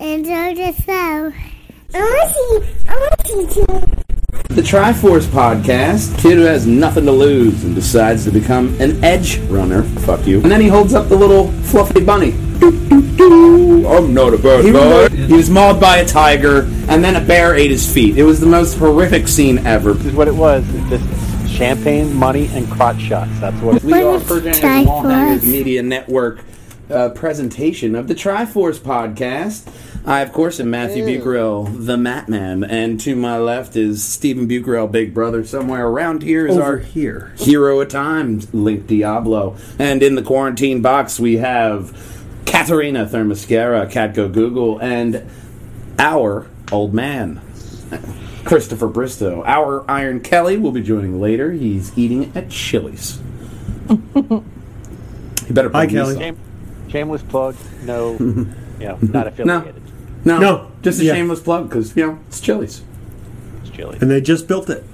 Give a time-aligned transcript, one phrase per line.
[0.00, 1.32] enjoy the show.
[1.94, 4.04] I want to see, I want to see too.
[4.54, 9.38] The Triforce podcast, kid who has nothing to lose and decides to become an edge
[9.42, 9.82] runner.
[9.82, 10.40] Fuck you.
[10.42, 12.32] And then he holds up the little fluffy bunny.
[12.60, 14.78] I'm not a bad He guy.
[15.08, 18.16] was- He was mauled by a tiger, and then a bear ate his feet.
[18.18, 19.92] It was the most horrific scene ever.
[19.92, 20.64] This is what it was.
[20.74, 23.30] It's just champagne, money, and crotch shots.
[23.40, 24.22] That's what it We What are is
[24.58, 25.42] Triforce?
[25.44, 26.40] Media Network
[26.90, 29.68] uh, presentation of the Triforce podcast.
[30.04, 34.90] I, of course, am Matthew Bucarell, the Matman, and to my left is Stephen Bucarell,
[34.90, 35.44] big brother.
[35.44, 37.34] Somewhere around here is Over our here.
[37.36, 39.56] hero at times, Link Diablo.
[39.78, 41.94] And in the quarantine box, we have
[42.46, 45.28] Katerina Thermoscara, Catgo Google, and
[45.98, 47.42] our old man,
[48.44, 49.42] Christopher Bristow.
[49.44, 51.52] Our Iron Kelly will be joining later.
[51.52, 53.20] He's eating at Chili's.
[54.14, 54.42] you
[55.50, 56.14] better Hi, plug Kelly.
[56.14, 56.18] yourself.
[56.22, 56.38] Shame,
[56.88, 57.56] shameless plug.
[57.84, 58.46] No, you
[58.80, 59.46] know, not affiliated.
[59.46, 59.82] No,
[60.38, 60.66] No.
[60.82, 61.14] just a Yeah.
[61.14, 62.82] shameless plug because you know it's Chili's.
[63.62, 63.96] It's chili.
[64.00, 64.84] And they just built it.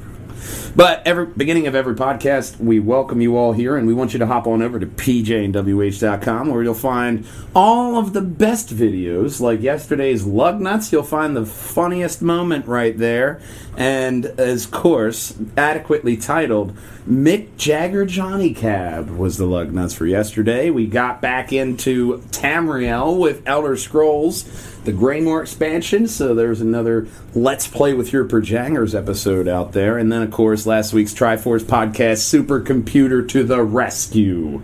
[0.76, 4.18] But every beginning of every podcast, we welcome you all here, and we want you
[4.18, 9.62] to hop on over to pjandwh.com where you'll find all of the best videos, like
[9.62, 10.90] yesterday's lug nuts.
[10.90, 13.40] You'll find the funniest moment right there,
[13.76, 16.76] and as course, adequately titled
[17.08, 20.70] "Mick Jagger Johnny Cab" was the lug nuts for yesterday.
[20.70, 26.06] We got back into Tamriel with Elder Scrolls the Greymoor expansion.
[26.06, 29.98] So there's another Let's Play with Your Perjangers episode out there.
[29.98, 34.62] And then, of course, last week's Triforce podcast, Supercomputer to the Rescue.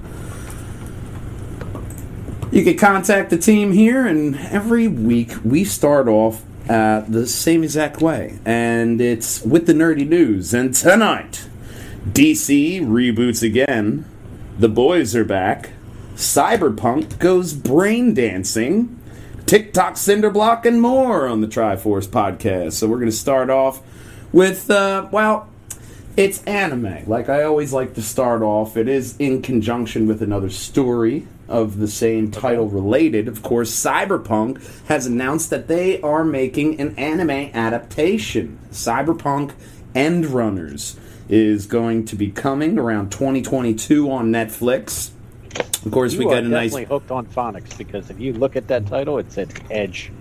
[2.52, 7.62] You can contact the team here, and every week we start off uh, the same
[7.62, 8.38] exact way.
[8.44, 10.54] And it's with the nerdy news.
[10.54, 11.46] And tonight,
[12.08, 14.04] DC reboots again.
[14.58, 15.70] The boys are back.
[16.14, 18.98] Cyberpunk goes brain dancing.
[19.46, 22.74] TikTok, Cinderblock, and more on the Triforce podcast.
[22.74, 23.82] So we're going to start off
[24.32, 25.49] with, uh, well,
[26.20, 27.04] it's anime.
[27.06, 31.78] Like I always like to start off, it is in conjunction with another story of
[31.78, 33.26] the same title related.
[33.26, 38.58] Of course, Cyberpunk has announced that they are making an anime adaptation.
[38.70, 39.52] Cyberpunk
[39.94, 40.98] End Runners
[41.28, 45.10] is going to be coming around 2022 on Netflix.
[45.86, 48.56] Of course, You we got a nice definitely hooked on phonics because if you look
[48.56, 50.12] at that title, it said Edge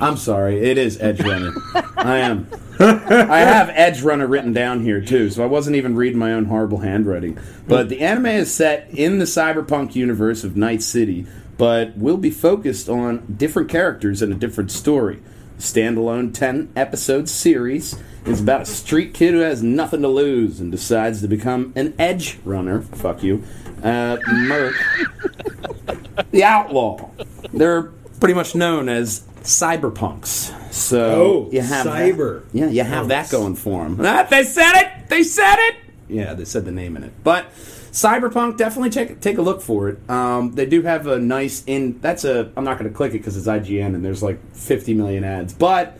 [0.00, 1.52] I'm sorry, it is Edge Runner.
[1.96, 2.48] I am.
[2.80, 6.46] I have Edge Runner written down here too, so I wasn't even reading my own
[6.46, 7.38] horrible handwriting.
[7.66, 12.30] But the anime is set in the cyberpunk universe of Night City, but will be
[12.30, 15.20] focused on different characters and a different story.
[15.58, 20.70] Standalone 10 episode series is about a street kid who has nothing to lose and
[20.70, 22.82] decides to become an edge runner.
[22.82, 23.42] Fuck you.
[23.82, 24.74] Uh, Merc
[26.30, 27.10] the outlaw.
[27.52, 30.54] They're pretty much known as cyberpunks.
[30.72, 31.00] So
[31.48, 33.96] Oh, you have cyber that, yeah, you have that going for them.
[34.30, 35.08] they said it.
[35.08, 35.76] They said it.
[36.08, 37.12] Yeah, they said the name in it.
[37.24, 37.50] But
[37.92, 40.10] cyberpunk, definitely take take a look for it.
[40.10, 41.98] Um, they do have a nice in.
[42.00, 42.50] That's a.
[42.56, 45.52] I'm not going to click it because it's IGN and there's like 50 million ads,
[45.54, 45.97] but.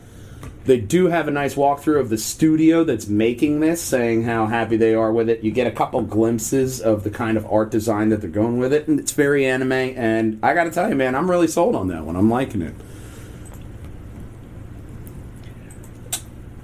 [0.69, 4.77] They do have a nice walkthrough of the studio that's making this, saying how happy
[4.77, 5.43] they are with it.
[5.43, 8.71] You get a couple glimpses of the kind of art design that they're going with
[8.71, 9.71] it, and it's very anime.
[9.71, 12.15] And I got to tell you, man, I'm really sold on that one.
[12.15, 12.75] I'm liking it.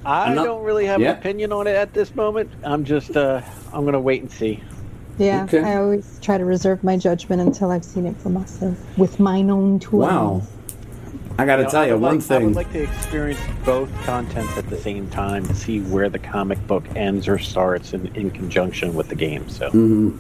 [0.06, 1.14] I not- don't really have Yeah.
[1.14, 2.52] an opinion on it at this moment.
[2.64, 3.42] I'm just, uh,
[3.74, 4.62] I'm going to wait and see.
[5.18, 5.64] Yeah, Okay.
[5.64, 9.50] I always try to reserve my judgment until I've seen it for myself with mine
[9.50, 10.42] own two Wow.
[10.44, 10.48] eyes.
[11.38, 12.46] I got to You know, tell I you one like- I thing.
[12.46, 16.66] would like to experience both contents at the same time to see where the comic
[16.68, 19.48] book ends or starts in, in conjunction with the game.
[19.50, 20.18] So Mm-hmm.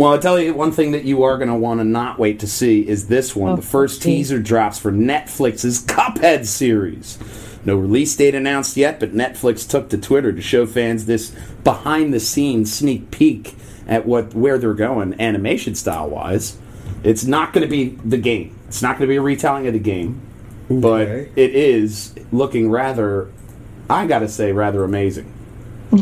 [0.00, 2.40] Well, I'll tell you one thing that you are going to want to not wait
[2.40, 3.52] to see is this one.
[3.52, 4.28] Oh, the first geez.
[4.28, 7.18] teaser drops for Netflix's Cuphead series.
[7.64, 11.34] No release date announced yet, but Netflix took to Twitter to show fans this
[11.64, 13.54] behind the scenes sneak peek
[13.88, 16.58] at what where they're going animation style wise.
[17.02, 18.54] It's not going to be the game.
[18.68, 20.20] It's not going to be a retelling of the game,
[20.70, 21.30] but Okay.
[21.36, 23.28] it is looking rather
[23.88, 25.32] I got to say rather amazing.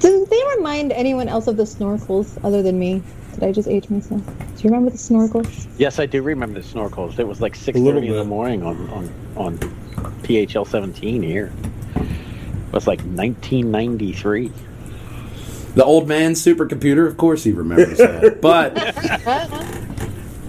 [0.00, 3.02] Do they remind anyone else of the snorkels other than me?
[3.34, 4.24] Did I just age myself?
[4.26, 4.32] Do
[4.62, 5.66] you remember the snorkels?
[5.78, 7.18] yes, I do remember the snorkels.
[7.18, 9.58] It was like six thirty in the morning on on on
[10.22, 11.52] PHL seventeen here.
[11.96, 14.50] It was like nineteen ninety three.
[15.74, 18.40] The old man supercomputer, of course he remembers that.
[18.42, 18.74] But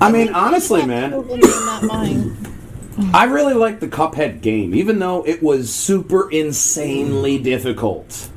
[0.03, 1.13] I mean, honestly, man.
[3.13, 8.29] I really like the Cuphead game, even though it was super insanely difficult.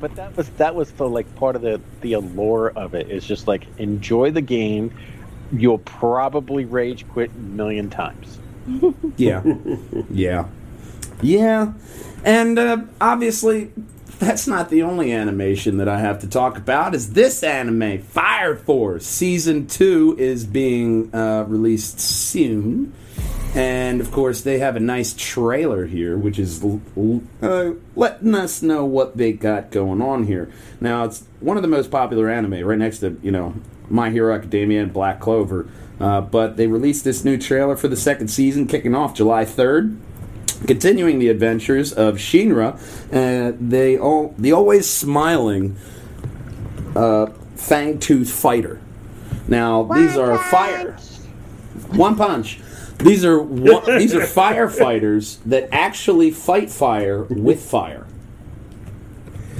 [0.00, 3.24] But that was that was the like part of the the allure of it is
[3.24, 4.92] just like enjoy the game,
[5.52, 8.38] you'll probably rage quit a million times.
[9.16, 9.42] Yeah.
[10.10, 10.46] yeah.
[11.22, 11.72] Yeah.
[12.24, 13.72] And uh, obviously,
[14.18, 16.94] that's not the only animation that I have to talk about.
[16.94, 22.92] Is this anime, Fire Force Season 2 is being uh, released soon.
[23.54, 28.34] And of course, they have a nice trailer here, which is l- l- uh, letting
[28.34, 30.52] us know what they got going on here.
[30.80, 33.54] Now, it's one of the most popular anime, right next to you know
[33.88, 35.66] My Hero Academia and Black Clover.
[35.98, 39.98] Uh, but they released this new trailer for the second season, kicking off July third.
[40.66, 42.74] Continuing the adventures of Shinra,
[43.12, 45.76] uh, they all the always smiling
[46.96, 48.80] uh, Fang Tooth Fighter.
[49.46, 50.50] Now these are punch.
[50.50, 50.92] fire.
[51.96, 52.60] One punch.
[52.98, 58.06] These are one, these are firefighters that actually fight fire with fire.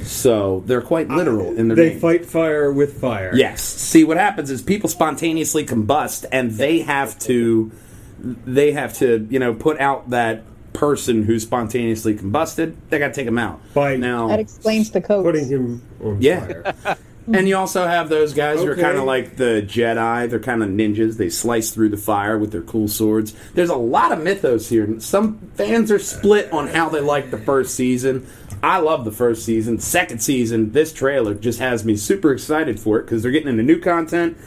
[0.03, 1.99] So they're quite literal in their They name.
[1.99, 3.31] fight fire with fire.
[3.33, 3.61] Yes.
[3.61, 7.71] See, what happens is people spontaneously combust, and they have to,
[8.19, 10.43] they have to, you know, put out that
[10.79, 12.73] person who spontaneously combusted.
[12.89, 13.59] They got to take them out.
[13.73, 15.25] By now, That explains the code.
[15.25, 16.71] Putting him on Yeah.
[16.71, 16.97] fire.
[17.33, 20.29] and you also have those guys who are kind of like the Jedi.
[20.29, 21.17] They're kind of ninjas.
[21.17, 23.35] They slice through the fire with their cool swords.
[23.55, 25.01] There's a lot of mythos here.
[25.01, 28.25] Some fans are split on how they like the first season.
[28.63, 29.79] I love the first season.
[29.79, 33.63] Second season, this trailer just has me super excited for it because they're getting into
[33.63, 34.37] new content,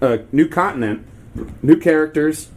[0.00, 1.04] uh, new continent,
[1.62, 2.48] new characters,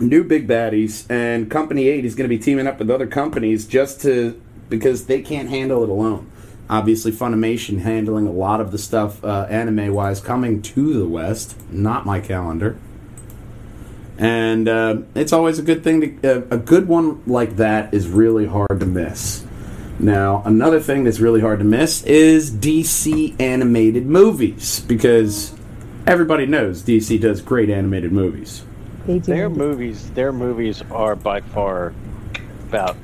[0.00, 3.66] new big baddies, and Company Eight is going to be teaming up with other companies
[3.66, 6.30] just to because they can't handle it alone.
[6.68, 11.56] Obviously, Funimation handling a lot of the stuff uh, anime wise coming to the West,
[11.70, 12.76] not my calendar.
[14.18, 18.08] And uh, it's always a good thing to uh, a good one like that is
[18.08, 19.44] really hard to miss.
[19.98, 25.54] Now, another thing that's really hard to miss is DC animated movies because
[26.06, 28.64] everybody knows DC does great animated movies.
[29.06, 29.32] They do.
[29.32, 31.92] Their movies, their movies are by far
[32.68, 32.96] about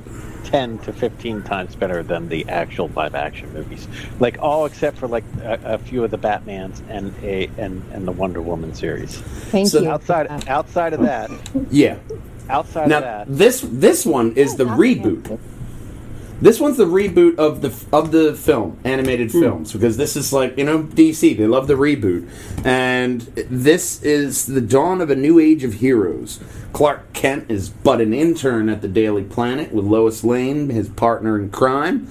[0.43, 3.87] ten to fifteen times better than the actual live action movies.
[4.19, 8.05] Like all except for like a, a few of the Batman's and a and and
[8.07, 9.17] the Wonder Woman series.
[9.17, 9.89] Thank So you.
[9.89, 11.31] Outside outside of that,
[11.71, 11.97] Yeah.
[12.49, 15.39] outside Now of that, this this one is the reboot.
[16.43, 20.57] This one's the reboot of the of the film, animated films, because this is like
[20.57, 21.37] you know DC.
[21.37, 22.27] They love the reboot,
[22.65, 26.41] and this is the dawn of a new age of heroes.
[26.73, 31.39] Clark Kent is but an intern at the Daily Planet with Lois Lane, his partner
[31.39, 32.09] in crime,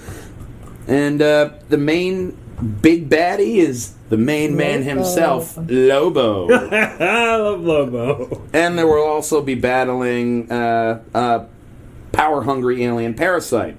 [0.89, 2.35] and uh, the main
[2.81, 6.51] big baddie is the main man himself, Lobo.
[6.71, 8.49] I love Lobo.
[8.55, 11.45] And there will also be battling uh, uh,
[12.13, 13.77] power hungry alien parasite.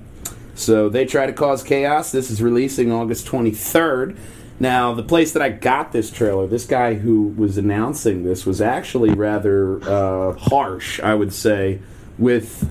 [0.55, 2.11] So they try to cause chaos.
[2.11, 4.17] This is releasing August 23rd.
[4.59, 8.61] Now, the place that I got this trailer, this guy who was announcing this was
[8.61, 11.79] actually rather uh, harsh, I would say,
[12.17, 12.69] with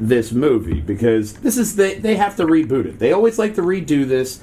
[0.00, 2.98] this movie because this is they they have to reboot it.
[2.98, 4.40] They always like to redo this.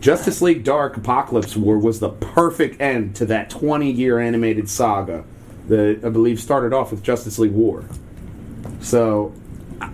[0.00, 5.24] Justice League Dark Apocalypse War was the perfect end to that 20 year animated saga
[5.68, 7.84] that I believe started off with Justice League War.
[8.80, 9.34] So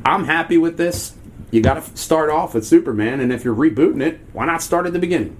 [0.05, 1.14] I'm happy with this.
[1.50, 4.87] You got to start off with Superman, and if you're rebooting it, why not start
[4.87, 5.37] at the beginning?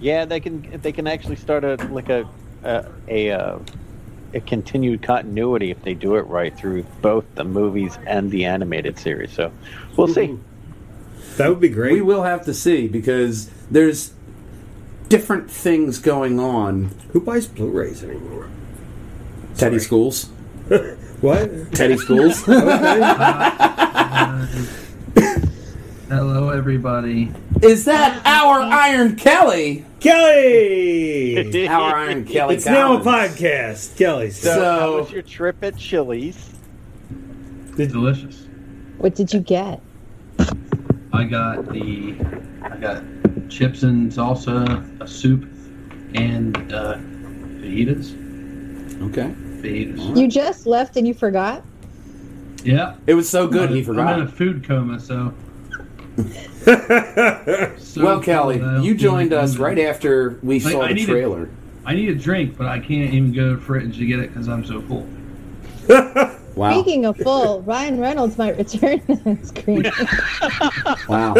[0.00, 2.28] yeah, they can they can actually start a like a
[2.64, 3.58] a a, uh,
[4.34, 8.98] a continued continuity if they do it right through both the movies and the animated
[8.98, 9.32] series.
[9.32, 9.52] So
[9.96, 10.38] we'll see.
[11.36, 11.94] That would be great.
[11.94, 14.12] We will have to see because there's
[15.08, 16.90] different things going on.
[17.12, 18.48] Who buys Blu-rays anymore?
[19.56, 20.28] Teddy Schools.
[21.20, 21.72] What?
[21.72, 22.42] Teddy Schools.
[26.08, 27.30] Hello, everybody.
[27.62, 29.84] Is that our Iron Kelly?
[30.00, 31.66] Kelly.
[31.68, 32.54] Our Iron Kelly.
[32.56, 33.96] it's now a podcast.
[33.98, 34.30] Kelly.
[34.30, 36.50] So, So- how was your trip at Chili's?
[37.76, 38.46] Delicious.
[38.98, 39.80] What did you get?
[41.12, 42.14] I got the
[42.62, 43.02] I got
[43.48, 45.44] chips and salsa, a soup,
[46.14, 46.96] and uh,
[47.60, 48.12] fajitas.
[49.08, 49.34] Okay.
[49.62, 50.16] Fajitas.
[50.16, 51.62] You just left and you forgot?
[52.64, 52.96] Yeah.
[53.06, 54.06] It was so good he forgot.
[54.14, 55.32] I'm in a food coma, so.
[57.78, 59.64] So Well, Callie, cold, you joined us hungry.
[59.76, 61.48] right after we Like, saw I the trailer.
[61.86, 64.32] I need a drink, but I can't even go to the fridge to get it
[64.32, 65.06] because I'm so full.
[66.56, 66.72] Wow.
[66.82, 69.84] Speaking of full, Ryan Reynolds might return to the screen.
[71.08, 71.34] Wow.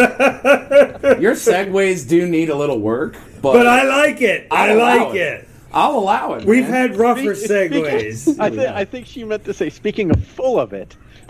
[1.19, 4.47] Your segues do need a little work, but, But I like it.
[4.49, 5.17] I I'll like it.
[5.41, 5.47] it.
[5.73, 6.45] I'll allow it.
[6.45, 6.71] We've man.
[6.89, 8.39] had rougher Speak- segues.
[8.39, 10.95] I, th- I think she meant to say, speaking of full of it.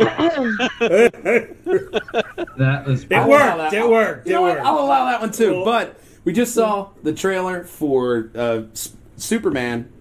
[2.57, 3.57] That was It I'll worked.
[3.57, 3.74] that.
[3.74, 4.27] It worked.
[4.27, 4.57] You It know what?
[4.60, 5.51] I'll allow that one too.
[5.51, 5.65] Cool.
[5.65, 9.91] But we just saw the trailer for uh, S- Superman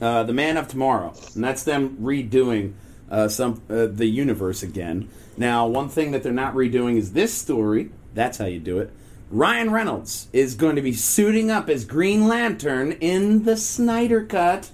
[0.00, 2.74] uh, the Man of Tomorrow, and that's them redoing
[3.10, 5.08] uh, some uh, the universe again.
[5.38, 7.90] Now, one thing that they're not redoing is this story.
[8.14, 8.90] That's how you do it.
[9.36, 14.70] Ryan Reynolds is going to be suiting up as Green Lantern in the Snyder Cut.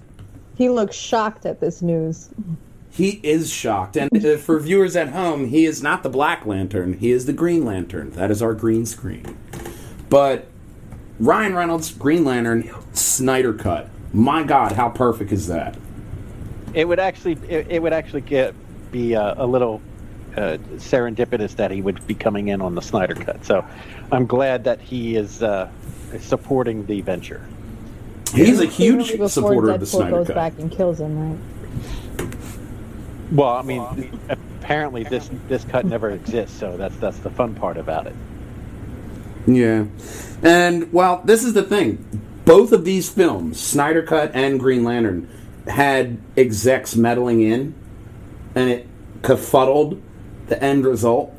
[0.56, 2.30] He looks shocked at this news.
[2.88, 6.92] He is shocked, and uh, for viewers at home, he is not the Black Lantern.
[6.92, 8.12] He is the Green Lantern.
[8.12, 9.36] That is our green screen.
[10.08, 10.46] But
[11.18, 13.88] Ryan Reynolds, Green Lantern, Snyder Cut.
[14.12, 15.76] My God, how perfect is that?
[16.72, 18.54] It would actually it, it would actually get
[18.92, 19.82] be uh, a little
[20.36, 23.44] uh, serendipitous that he would be coming in on the Snyder cut.
[23.44, 23.64] So
[24.10, 25.70] I'm glad that he is uh,
[26.20, 27.46] supporting the venture.
[28.34, 30.36] He's a Clearly huge before supporter of the Deadpool Snyder goes Cut.
[30.36, 31.38] back and kills him, right?
[33.30, 34.20] Well, I mean,
[34.60, 38.14] apparently this this cut never exists, so that's that's the fun part about it.
[39.46, 39.86] Yeah.
[40.42, 42.04] And, well, this is the thing.
[42.44, 45.28] Both of these films, Snyder Cut and Green Lantern,
[45.66, 47.74] had execs meddling in,
[48.54, 48.88] and it
[49.22, 50.00] befuddled
[50.52, 51.32] the end result.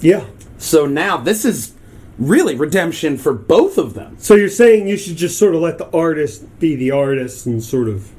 [0.00, 0.24] Yeah.
[0.58, 1.74] So now this is
[2.18, 4.16] really redemption for both of them.
[4.18, 7.62] So you're saying you should just sort of let the artist be the artist and
[7.62, 8.10] sort of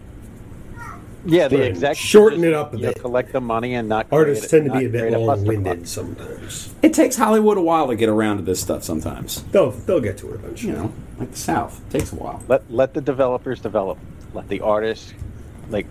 [1.25, 1.71] Yeah, the Right.
[1.71, 2.99] exec Shorten it up a bit.
[3.01, 5.25] collect the money and not artists create tend to be a bit create fuss to
[5.25, 6.73] long-winded sometimes.
[6.81, 9.43] It takes Hollywood a while to get around to this stuff sometimes.
[9.51, 10.71] They'll they'll get to it eventually.
[10.73, 11.81] You know, like the South.
[11.89, 12.41] It takes a while.
[12.47, 13.97] Let let the developers develop.
[14.33, 15.13] Let the artists
[15.69, 15.87] like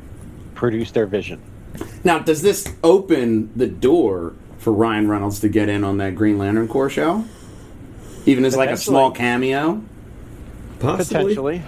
[0.54, 1.40] produce their vision.
[2.04, 6.38] Now, does this open the door for Ryan Reynolds to get in on that Green
[6.38, 7.24] Lantern Corps show?
[8.24, 9.82] Even as like a small cameo?
[10.78, 11.34] Possibly.
[11.34, 11.62] Potentially.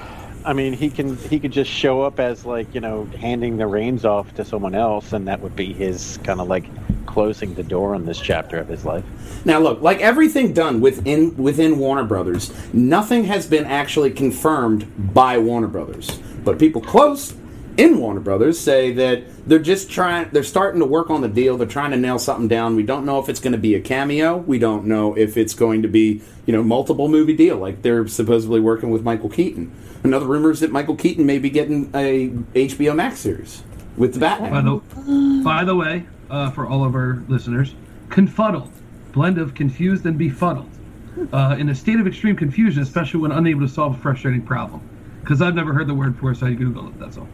[0.44, 3.66] I mean, he can he could just show up as like you know handing the
[3.66, 6.64] reins off to someone else, and that would be his kind of like
[7.06, 9.04] closing the door on this chapter of his life.
[9.44, 15.38] Now, look, like everything done within within Warner Brothers, nothing has been actually confirmed by
[15.38, 16.18] Warner Brothers.
[16.44, 17.34] But people close
[17.78, 20.28] in Warner Brothers say that they're just trying.
[20.32, 21.56] They're starting to work on the deal.
[21.56, 22.74] They're trying to nail something down.
[22.74, 24.36] We don't know if it's going to be a cameo.
[24.36, 27.56] We don't know if it's going to be you know multiple movie deal.
[27.56, 29.72] Like they're supposedly working with Michael Keaton.
[30.02, 33.62] Another rumor is that Michael Keaton may be getting a HBO Max series
[33.96, 34.50] with the Batman.
[34.52, 37.74] By the, by the way, uh, for all of our listeners,
[38.10, 38.72] confuddled,
[39.12, 40.68] blend of confused and befuddled,
[41.32, 44.80] uh, in a state of extreme confusion, especially when unable to solve a frustrating problem.
[45.20, 46.98] Because I've never heard the word before, so I Googled it.
[46.98, 47.28] That's all.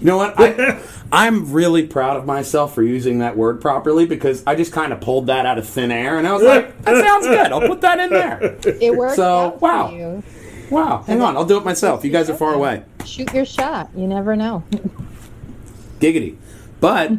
[0.00, 0.34] You know what?
[0.38, 0.80] I,
[1.12, 5.00] I'm really proud of myself for using that word properly because I just kind of
[5.00, 7.52] pulled that out of thin air and I was like, that sounds good.
[7.52, 8.56] I'll put that in there.
[8.64, 9.90] It worked So, wow.
[9.90, 10.22] you.
[10.70, 11.04] Wow.
[11.06, 11.36] Hang on.
[11.36, 12.04] I'll do it myself.
[12.04, 12.82] You guys are far away.
[13.04, 13.90] Shoot your shot.
[13.96, 14.64] You never know.
[16.00, 16.36] Giggity.
[16.80, 17.12] But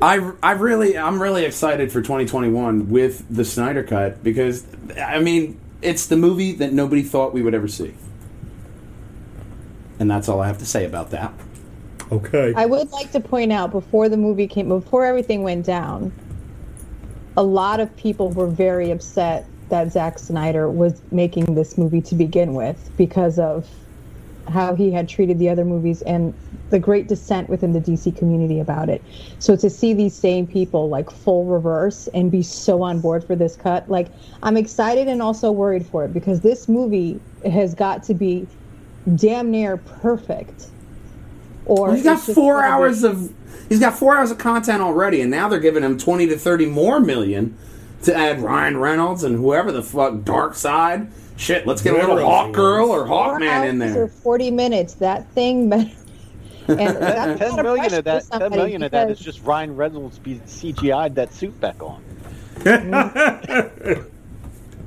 [0.00, 4.66] I, I really, I'm really excited for 2021 with the Snyder Cut because,
[5.00, 7.94] I mean, it's the movie that nobody thought we would ever see.
[9.98, 11.32] And that's all I have to say about that.
[12.12, 12.52] Okay.
[12.56, 16.12] I would like to point out before the movie came, before everything went down,
[17.36, 22.14] a lot of people were very upset that Zack Snyder was making this movie to
[22.14, 23.68] begin with because of
[24.48, 26.32] how he had treated the other movies and
[26.70, 29.02] the great dissent within the DC community about it.
[29.38, 33.34] So to see these same people like full reverse and be so on board for
[33.34, 34.08] this cut, like
[34.42, 38.46] I'm excited and also worried for it because this movie has got to be
[39.16, 40.68] damn near perfect.
[41.66, 43.32] Or He's got four gonna hours of
[43.68, 46.66] he's got four hours of content already, and now they're giving him twenty to thirty
[46.66, 47.56] more million
[48.02, 51.10] to add Ryan Reynolds and whoever the fuck Darkseid.
[51.36, 54.04] Shit, let's get a little else Hawk Girl or Hawk Man in there.
[54.04, 54.94] Or Forty minutes.
[54.94, 55.72] That thing.
[56.68, 58.24] And that's a Ten lot of million pressure of that.
[58.24, 61.76] for Ten somebody million of that is just Ryan Reynolds be CGI'd that suit back
[61.80, 62.02] on.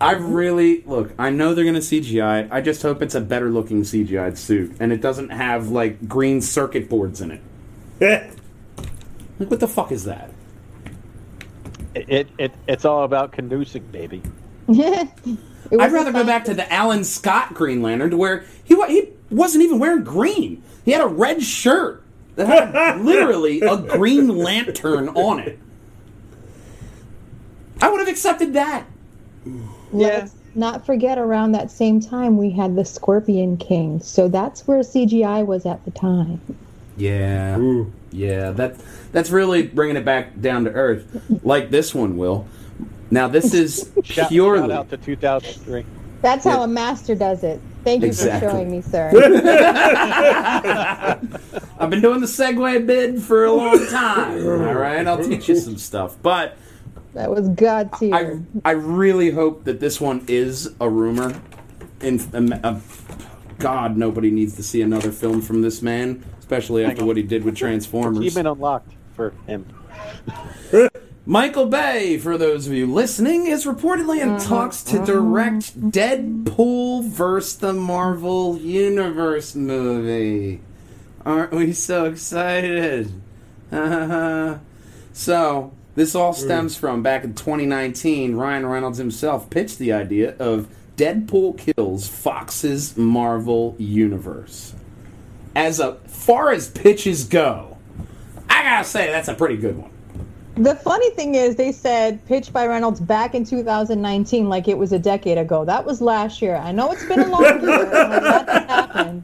[0.01, 1.11] I really look.
[1.19, 2.45] I know they're gonna CGI.
[2.45, 2.51] it.
[2.51, 6.41] I just hope it's a better looking CGI suit, and it doesn't have like green
[6.41, 7.31] circuit boards in
[7.99, 8.31] it.
[9.39, 10.31] Like, what the fuck is that?
[11.95, 14.21] It it, it it's all about conducive, baby.
[14.69, 19.07] I'd rather go back to the Alan Scott Green Lantern, to where he wa- he
[19.29, 20.61] wasn't even wearing green.
[20.83, 22.03] He had a red shirt
[22.35, 25.57] that had literally a Green Lantern on it.
[27.81, 28.85] I would have accepted that.
[29.91, 33.99] Let's not forget around that same time we had the Scorpion King.
[34.01, 36.41] So that's where CGI was at the time.
[36.97, 37.91] Yeah, Ooh.
[38.11, 38.51] yeah.
[38.51, 38.75] That
[39.11, 41.05] that's really bringing it back down to earth,
[41.43, 42.45] like this one will.
[43.11, 44.59] Now this is purely.
[44.69, 45.85] shout out to 2003.
[46.21, 46.63] That's how Yeah.
[46.65, 47.61] a master does it.
[47.85, 48.49] Thank you Exactly.
[48.49, 49.09] for showing me, sir.
[51.79, 54.45] I've been doing the segue bid for a long time.
[54.45, 56.57] All right, I'll teach you some stuff, but.
[57.19, 58.15] That was God tier.
[58.63, 61.39] I I really hope that this one is a rumor.
[61.99, 62.79] In um, uh,
[63.57, 67.43] God, nobody needs to see another film from this man, especially after what he did
[67.43, 68.19] with Transformers.
[68.19, 69.65] Achievement unlocked for him.
[71.25, 77.57] Michael Bay, for those of you listening, is reportedly in talks to direct Deadpool vs.
[77.57, 80.61] the Marvel Universe movie.
[81.25, 83.11] Aren't we so excited?
[85.11, 86.37] so, this all mm.
[86.37, 90.67] stems from back in 2019, Ryan Reynolds himself pitched the idea of
[90.97, 94.75] Deadpool kills Fox's Marvel Universe.
[95.55, 97.77] As a, far as pitches go,
[98.49, 99.91] I gotta say that's a pretty good one.
[100.55, 104.91] The funny thing is, they said pitched by Reynolds back in 2019, like it was
[104.91, 105.63] a decade ago.
[105.63, 106.57] That was last year.
[106.57, 107.85] I know it's been a long year.
[107.85, 109.23] and a happened.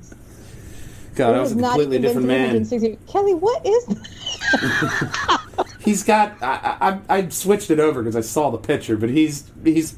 [1.16, 2.98] God, It that was a completely even different man.
[3.08, 5.42] Kelly, what is that?
[5.86, 6.42] He's got.
[6.42, 9.96] I, I, I switched it over because I saw the picture, but he's he's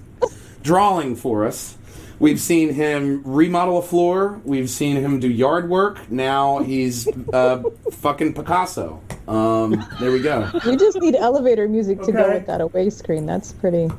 [0.61, 1.77] drawing for us.
[2.19, 4.41] We've seen him remodel a floor.
[4.43, 6.11] We've seen him do yard work.
[6.11, 9.01] Now he's uh, fucking Picasso.
[9.27, 10.49] Um, there we go.
[10.65, 13.25] We just need elevator music to go with that away screen.
[13.25, 13.89] That's pretty.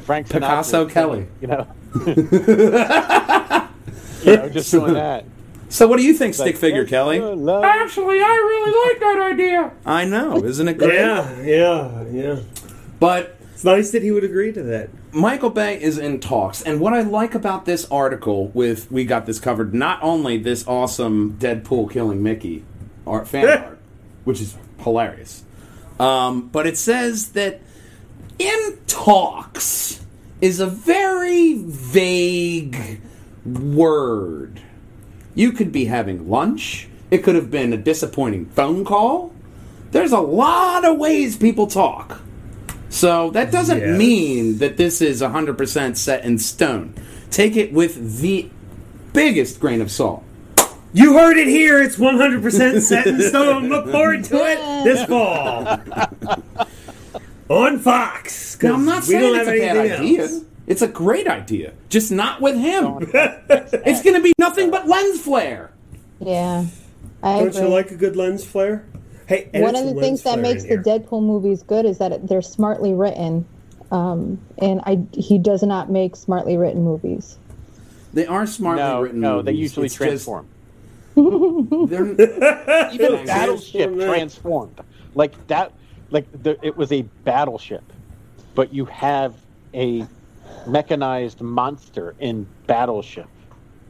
[0.00, 1.28] Frank Picasso Kelly.
[1.40, 1.68] You know.
[4.24, 5.24] you know, just doing that.
[5.74, 7.16] So, what do you think, stick figure Kelly?
[7.18, 9.72] Actually, I really like that idea.
[9.84, 10.94] I know, isn't it great?
[10.94, 12.40] Yeah, yeah, yeah.
[13.00, 14.90] But It's nice that he would agree to that.
[15.10, 19.26] Michael Bay is in talks, and what I like about this article with we got
[19.26, 22.64] this covered not only this awesome Deadpool killing Mickey
[23.04, 23.78] art fan art,
[24.22, 25.42] which is hilarious,
[25.98, 27.60] um, but it says that
[28.38, 30.06] in talks
[30.40, 33.00] is a very vague
[33.44, 34.60] word.
[35.34, 36.88] You could be having lunch.
[37.10, 39.32] It could have been a disappointing phone call.
[39.90, 42.20] There's a lot of ways people talk.
[42.88, 43.98] So that doesn't Yes.
[43.98, 46.94] mean that this is 100% set in stone.
[47.30, 48.48] Take it with the
[49.12, 50.22] biggest grain of salt.
[50.92, 51.82] You heard it here.
[51.82, 53.68] It's 100% set in stone.
[53.68, 55.66] Look forward to it this fall
[57.48, 58.56] on Fox.
[58.62, 60.22] Now, I'm not saying it's have a bad idea.
[60.22, 60.40] else.
[60.66, 62.98] It's a great idea, just not with him.
[63.14, 65.70] it's going to be nothing but lens flare.
[66.20, 66.66] Yeah.
[67.22, 67.62] I Don't agree.
[67.62, 68.86] you like a good lens flare?
[69.26, 70.82] Hey, One of the things that makes the here.
[70.82, 73.46] Deadpool movies good is that they're smartly written.
[73.90, 77.38] Um, and I, he does not make smartly written movies.
[78.12, 79.20] They are smartly No, written.
[79.20, 80.46] no, they usually It's just- transform.
[81.14, 82.12] they're-
[82.92, 84.80] Even Battleship transformed.
[85.14, 85.72] Like that,
[86.10, 87.84] like the, it was a battleship,
[88.54, 89.34] but you have
[89.74, 90.06] a
[90.66, 93.26] mechanized monster in Battleship.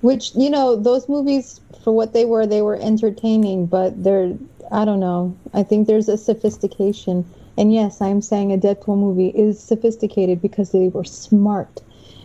[0.00, 4.37] Which, you know, those movies, for what they were, they were entertaining, but they're,
[4.70, 5.37] I don't know.
[5.54, 7.24] I think there's a sophistication.
[7.56, 11.80] And yes, I'm saying a Deadpool movie is sophisticated because they were smart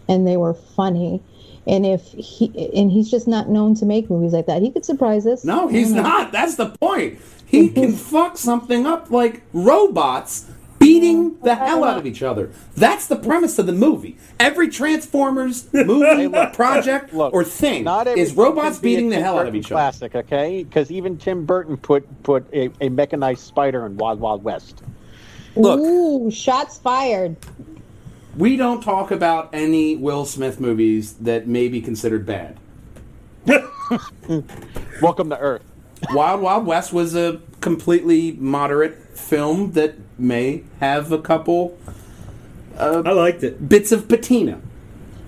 [0.07, 1.21] and they were funny.
[1.67, 4.62] And if he, and he's just not known to make movies like that.
[4.62, 5.45] He could surprise us.
[5.45, 6.31] no, he's not.
[6.31, 7.19] That's the point.
[7.45, 10.49] He can fuck something up like robots
[10.89, 12.52] beating the hell out of each other.
[12.75, 14.17] That's the premise of the movie.
[14.39, 19.23] Every Transformers movie, look, project, Look, or thing not is robots be beating the Tim
[19.23, 19.75] hell out of Burton each other.
[19.75, 20.63] Classic, okay?
[20.63, 24.82] Because even Tim Burton put put a, a mechanized spider in Wild Wild West.
[25.56, 27.36] Look, Ooh, shots fired.
[28.36, 32.58] we don't talk about any Will Smith movies that may be considered bad.
[35.02, 35.63] Welcome to Earth.
[36.12, 41.77] Wild Wild West was a completely moderate film that may have a couple
[42.77, 43.67] uh, I liked it.
[43.67, 44.62] bits of patina.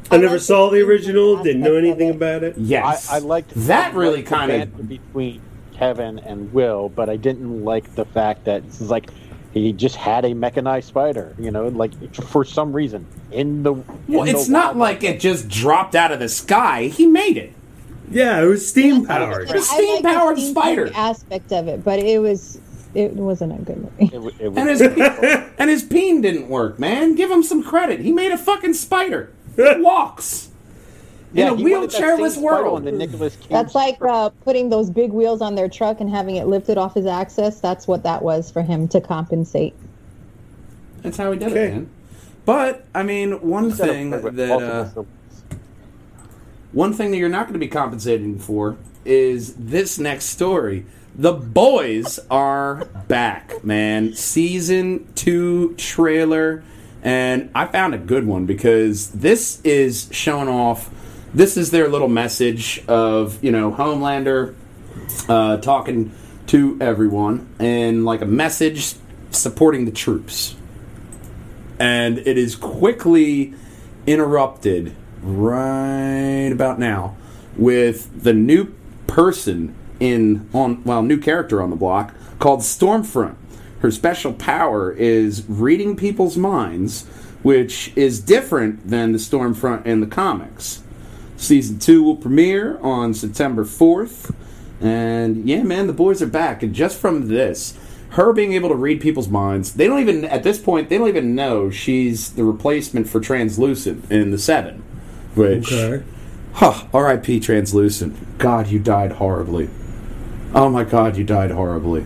[0.10, 1.42] I never saw the the original.
[1.42, 2.16] Didn't know anything it.
[2.16, 2.58] about it.
[2.58, 3.94] Yes, I, I liked that.
[3.94, 5.42] I Really, liked kind banter of between
[5.74, 9.10] Kevin and Will, but I didn't like the fact that it's like
[9.54, 11.36] he just had a mechanized spider.
[11.40, 13.74] You know, like for some reason in the.
[13.74, 14.24] well.
[14.24, 14.78] in It's the not wild.
[14.78, 16.84] like it just dropped out of the sky.
[16.88, 17.54] He made it.
[18.10, 19.50] Yeah, it was steam powered.
[19.50, 20.92] It's a I like the steam-powered spider.
[20.94, 22.60] aspect of it, but it was
[22.94, 24.06] it wasn't a good movie.
[24.06, 24.82] It, it was, And his
[25.58, 26.78] and his peen didn't work.
[26.80, 28.00] Man, give him some credit.
[28.02, 29.32] He made a fucking spider.
[29.58, 30.50] It walks.
[31.34, 32.78] yeah, in a he wanted that same wheelchairless world.
[32.80, 36.10] on the Nicolas Cage That's like uh, putting those big wheels on their truck and
[36.10, 37.60] having it lifted off his axis.
[37.60, 39.74] That's what that was for him to compensate.
[41.02, 41.68] That's how he did Okay.
[41.68, 41.90] it, man.
[42.46, 45.04] But I mean, one Instead thing that uh,
[46.72, 50.86] one thing that you're not going to be compensating for is this next story.
[51.16, 54.14] The boys are back, man.
[54.14, 56.64] Season two trailer,
[57.04, 60.90] and I found a good one because this is showing off.
[61.34, 64.56] This is their little message of you know Homelander
[65.28, 66.14] uh, talking
[66.48, 68.96] to everyone and like a message
[69.32, 70.56] supporting the troops.
[71.78, 73.54] And it is quickly
[74.08, 77.18] interrupted right about now
[77.58, 78.74] with the new
[79.08, 83.36] person in on well new character on the block called Stormfront.
[83.80, 87.06] Her special power is reading people's minds,
[87.44, 90.84] which is different than the Stormfront in the comics.
[91.38, 94.36] Season two will premiere on September fourth,
[94.82, 96.62] and yeah, man, the boys are back.
[96.62, 97.78] And just from this,
[98.10, 101.08] her being able to read people's minds, they don't even at this point they don't
[101.08, 104.84] even know she's the replacement for Translucent in the Seven,
[105.36, 105.72] which.
[105.72, 106.04] Okay.
[106.54, 107.40] Huh, R.I.P.
[107.40, 108.38] Translucent.
[108.38, 109.70] God, you died horribly.
[110.54, 112.06] Oh my God, you died horribly.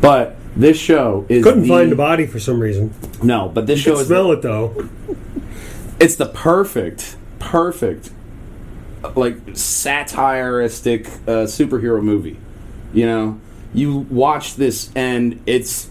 [0.00, 2.92] But this show is Couldn't the, find the body for some reason.
[3.22, 4.88] No, but this You show is smell it though.
[5.98, 8.10] it's the perfect, perfect,
[9.14, 12.38] like satiristic uh, superhero movie.
[12.92, 13.40] You know,
[13.74, 15.90] you watch this and it's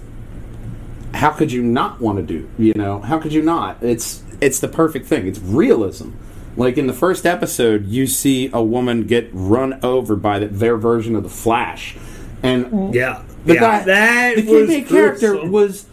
[1.13, 2.49] how could you not want to do?
[2.57, 3.81] You know, how could you not?
[3.81, 5.27] It's it's the perfect thing.
[5.27, 6.11] It's realism.
[6.57, 10.77] Like in the first episode, you see a woman get run over by the, their
[10.77, 11.95] version of the Flash,
[12.41, 13.23] and Yeah.
[13.45, 13.59] the yeah.
[13.59, 15.51] guy, that the was kid character gruesome.
[15.51, 15.85] was,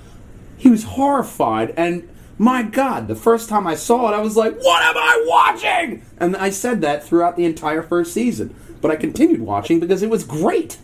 [0.57, 4.57] he was horrified, and my God, the first time I saw it, I was like,
[4.61, 8.97] "What am I watching?" And I said that throughout the entire first season, but I
[8.97, 10.79] continued watching because it was great.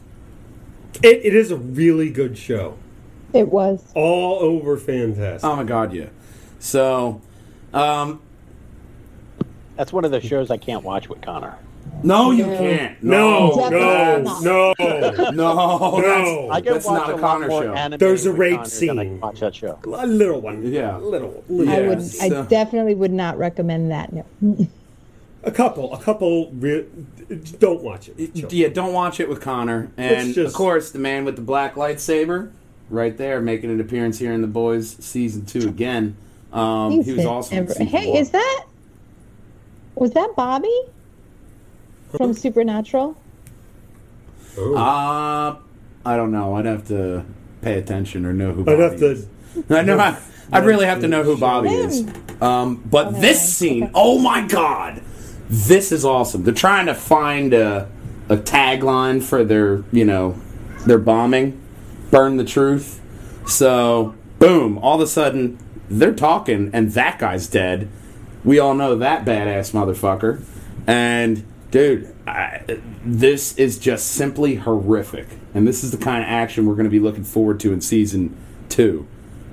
[1.03, 2.77] It, it is a really good show.
[3.33, 3.85] It was.
[3.95, 5.49] All over fantastic.
[5.49, 6.07] Oh my God, yeah.
[6.59, 7.21] So,
[7.73, 8.21] um,
[9.79, 11.57] That's one of the shows I can't watch with Connor.
[12.03, 12.59] no, you No.
[12.59, 13.03] can't.
[13.03, 14.43] no, Definitely no, not.
[14.43, 14.75] no.
[15.31, 16.51] no, No.
[16.51, 17.73] I can That's watch not a a lot Connor more show.
[17.75, 19.21] animated There's a with rape Connor than I can scene.
[19.21, 19.79] watch that show.
[19.87, 20.67] A little one.
[20.71, 20.97] Yeah.
[20.99, 21.45] Little.
[21.49, 21.73] little.
[21.73, 21.89] I Yeah.
[21.89, 22.03] would.
[22.21, 24.13] I definitely would not recommend that.
[24.13, 24.25] No.
[25.45, 25.95] A couple.
[25.95, 26.51] A couple.
[26.51, 26.87] Re-
[27.61, 28.35] don't watch it.
[28.35, 28.49] Chill.
[28.53, 29.93] Yeah, don't watch it with Connor.
[29.97, 32.51] And just- of course, the man with the black lightsaber,
[32.91, 36.17] right there, making an appearance here in the boys season two again.
[36.53, 37.27] Um, he was Decent.
[37.29, 37.53] awesome.
[37.59, 38.17] in And- season Hey, one.
[38.19, 38.65] is that
[39.99, 40.75] was that Bobby
[42.17, 43.17] from Supernatural?
[44.57, 44.75] Oh.
[44.77, 45.57] Uh,
[46.07, 46.55] I don't know.
[46.57, 47.25] I'd have to
[47.63, 48.63] pay attention or know who.
[48.71, 49.07] I'd have to.
[49.11, 49.27] is.
[49.71, 49.99] I know.
[49.99, 50.19] I,
[50.53, 52.07] I'd really have to know who Bobby is.
[52.41, 53.21] Um, but Okay.
[53.21, 55.03] this scene, oh my god,
[55.51, 56.45] this is awesome.
[56.45, 57.91] They're trying to find a,
[58.29, 60.41] a tagline for their, you know,
[60.87, 61.61] their bombing,
[62.11, 63.01] burn the truth.
[63.47, 64.79] So, boom!
[64.79, 65.59] All of a sudden,
[65.91, 67.89] they're talking, and that guy's dead.
[68.45, 70.43] We all know that badass motherfucker.
[70.87, 75.27] And dude, I, this is just simply horrific.
[75.55, 77.81] And this is the kind of action we're going to be looking forward to in
[77.81, 78.37] season
[78.69, 79.07] two.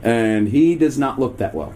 [0.04, 1.74] And he does not look that well.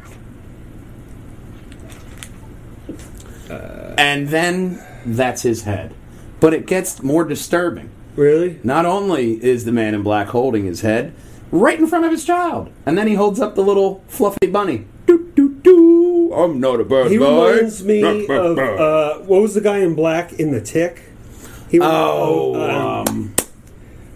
[3.97, 5.93] and then that's his head.
[6.39, 7.89] But it gets more disturbing.
[8.15, 8.59] Really?
[8.63, 11.13] Not only is the man in black holding his head
[11.51, 14.85] right in front of his child, and then he holds up the little fluffy bunny.
[16.33, 17.25] I'm not a bad He guy.
[17.25, 21.03] reminds me of uh, what was the guy in black in the Tick?
[21.69, 23.35] He oh, um, um,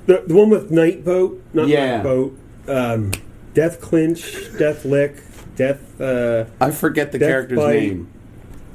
[0.06, 2.02] the, the one with Nightboat, not Yeah.
[2.04, 2.36] Nightboat.
[2.68, 3.12] Um,
[3.54, 4.24] Death Clinch,
[4.58, 5.22] Death Lick,
[5.56, 6.00] Death.
[6.02, 7.80] Uh, I forget the character's Bite.
[7.80, 8.12] name,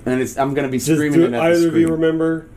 [0.06, 1.88] and it's, I'm going to be does screaming do it at the either of you
[1.88, 2.48] remember?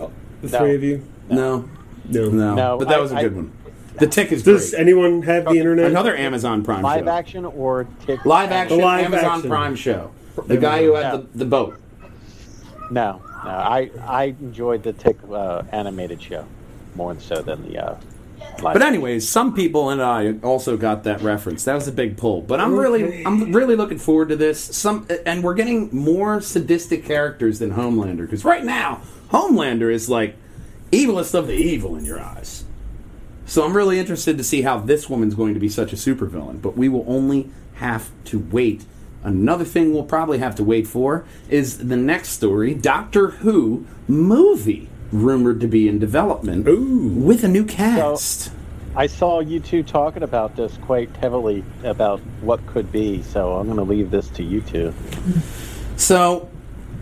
[0.00, 0.10] Oh,
[0.42, 0.58] the No.
[0.58, 1.04] three of you?
[1.28, 1.68] No,
[2.08, 2.30] No.
[2.30, 3.52] no, No, but that was a I- good one.
[3.98, 4.80] The Tick is Does great.
[4.80, 5.90] anyone have the internet?
[5.90, 7.10] Another Amazon Prime Live show.
[7.10, 8.24] action or tick?
[8.24, 9.50] Live action The live Amazon action.
[9.50, 10.10] Prime show.
[10.46, 11.16] The guy who had Yeah.
[11.16, 11.78] the, the boat.
[12.90, 13.50] No, no.
[13.50, 16.44] I I enjoyed the tick uh, animated show
[16.96, 17.78] more so than the.
[17.78, 17.96] Uh,
[18.62, 21.64] live But anyways, some people and I also got that reference.
[21.64, 22.42] That was a big pull.
[22.42, 24.60] But I'm really, I'm really looking forward to this.
[24.60, 30.36] Some, and we're getting more sadistic characters than Homelander because right now Homelander is like
[30.92, 32.63] evilest of the evil in your eyes.
[33.54, 36.60] So I'm really interested to see how this woman's going to be such a supervillain.
[36.60, 38.84] But we will only have to wait.
[39.22, 44.88] Another thing we'll probably have to wait for is the next story: Doctor Who movie
[45.12, 47.10] rumored to be in development Ooh.
[47.10, 48.50] with a new cast.
[48.96, 53.66] I saw you two talking about this quite heavily about what could be, so I'm
[53.66, 54.92] going to leave this to you two.
[55.96, 56.50] So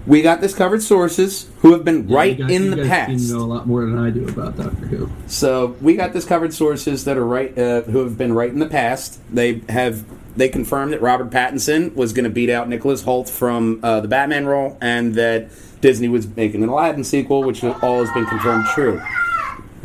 [0.06, 3.28] we got discovered sources who have been right guys- in the past.
[3.28, 5.08] to know a lot more than I do about Doctor Who.
[5.26, 8.66] So we got discovered sources that are right, uh, who have been right in the
[8.66, 9.20] past.
[9.32, 10.04] They have
[10.36, 14.08] they confirmed that Robert Pattinson was going to beat out Nicholas Hoult from uh, the
[14.08, 18.66] Batman role, and that Disney was making an Aladdin sequel, which all has been confirmed
[18.74, 19.02] true.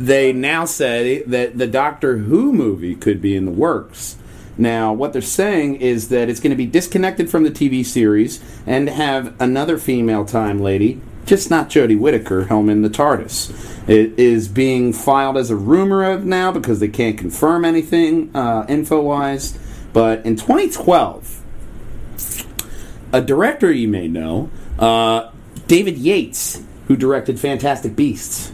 [0.00, 4.16] They now say that the Doctor Who movie could be in the works.
[4.58, 8.42] Now, what they're saying is that it's going to be disconnected from the TV series
[8.66, 13.88] and have another female time lady, just not Jodie Whittaker, helming the TARDIS.
[13.88, 18.66] It is being filed as a rumor of now because they can't confirm anything uh,
[18.68, 19.56] info wise.
[19.92, 21.44] But in 2012,
[23.12, 25.30] a director you may know, uh,
[25.68, 28.52] David Yates, who directed Fantastic Beasts.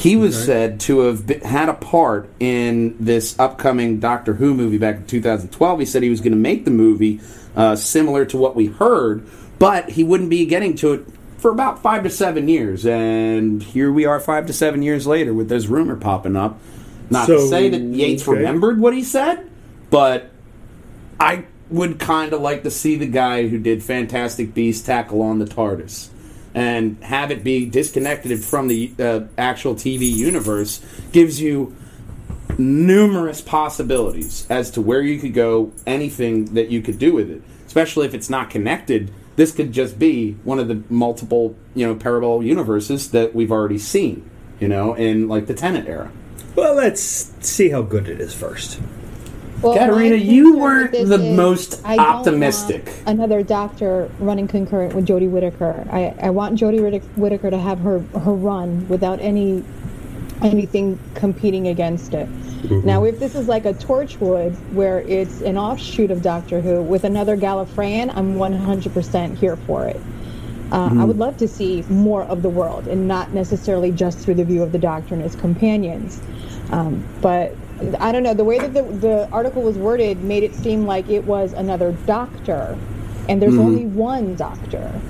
[0.00, 0.46] He was Okay.
[0.46, 5.04] said to have be- had a part in this upcoming Doctor Who movie back in
[5.04, 5.78] 2012.
[5.80, 7.20] He said he was going to make the movie
[7.54, 9.26] uh, similar to what we heard,
[9.58, 12.86] but he wouldn't be getting to it for about five to seven years.
[12.86, 16.58] And here we are, five to seven years later, with this rumor popping up.
[17.10, 18.38] Not to say that Yates okay.
[18.38, 19.50] remembered what he said,
[19.90, 20.30] but
[21.18, 25.40] I would kind of like to see the guy who did Fantastic Beasts tackle on
[25.40, 26.08] the TARDIS
[26.54, 31.76] and have it be disconnected from the uh, actual TV universe gives you
[32.58, 37.42] numerous possibilities as to where you could go, anything that you could do with it.
[37.66, 41.94] Especially if it's not connected, this could just be one of the multiple, you know,
[41.94, 46.10] parallel universes that we've already seen, you know, in like the Tennant era.
[46.56, 48.80] Well, let's see how good it is first.
[49.62, 52.86] Well, Katarina, you weren't the is most I don't optimistic.
[52.86, 55.86] want Another doctor running concurrent with Jodie Whittaker.
[55.90, 59.64] I, I want Jodie Whittaker, Whittaker to have her, her run without any
[60.42, 62.26] anything competing against it.
[62.70, 67.04] Now, if this is like a Torchwood, where it's an offshoot of Doctor Who with
[67.04, 70.00] another Gallifreyan, I'm 100% here for it.
[70.72, 74.34] Uh, I would love to see more of the world and not necessarily just through
[74.34, 76.20] the view of the Doctor and his companions.
[76.70, 77.56] Um, but
[77.98, 81.08] I don't know, the way that the, the article was worded made it seem like
[81.08, 82.78] it was another Doctor,
[83.28, 83.60] and there's mm-hmm.
[83.60, 85.00] only one Doctor.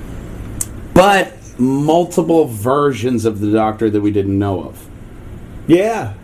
[0.94, 4.88] But multiple versions of the Doctor that we didn't know of.
[5.66, 6.14] Yeah.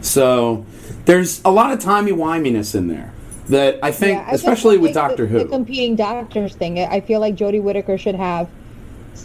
[0.00, 0.64] So
[1.04, 3.12] there's a lot of timey wiminess in there
[3.48, 5.38] that I think, Yeah, I just especially with Doctor the, Who.
[5.38, 6.78] The competing doctors thing.
[6.78, 8.48] I feel like Jodie Whittaker should have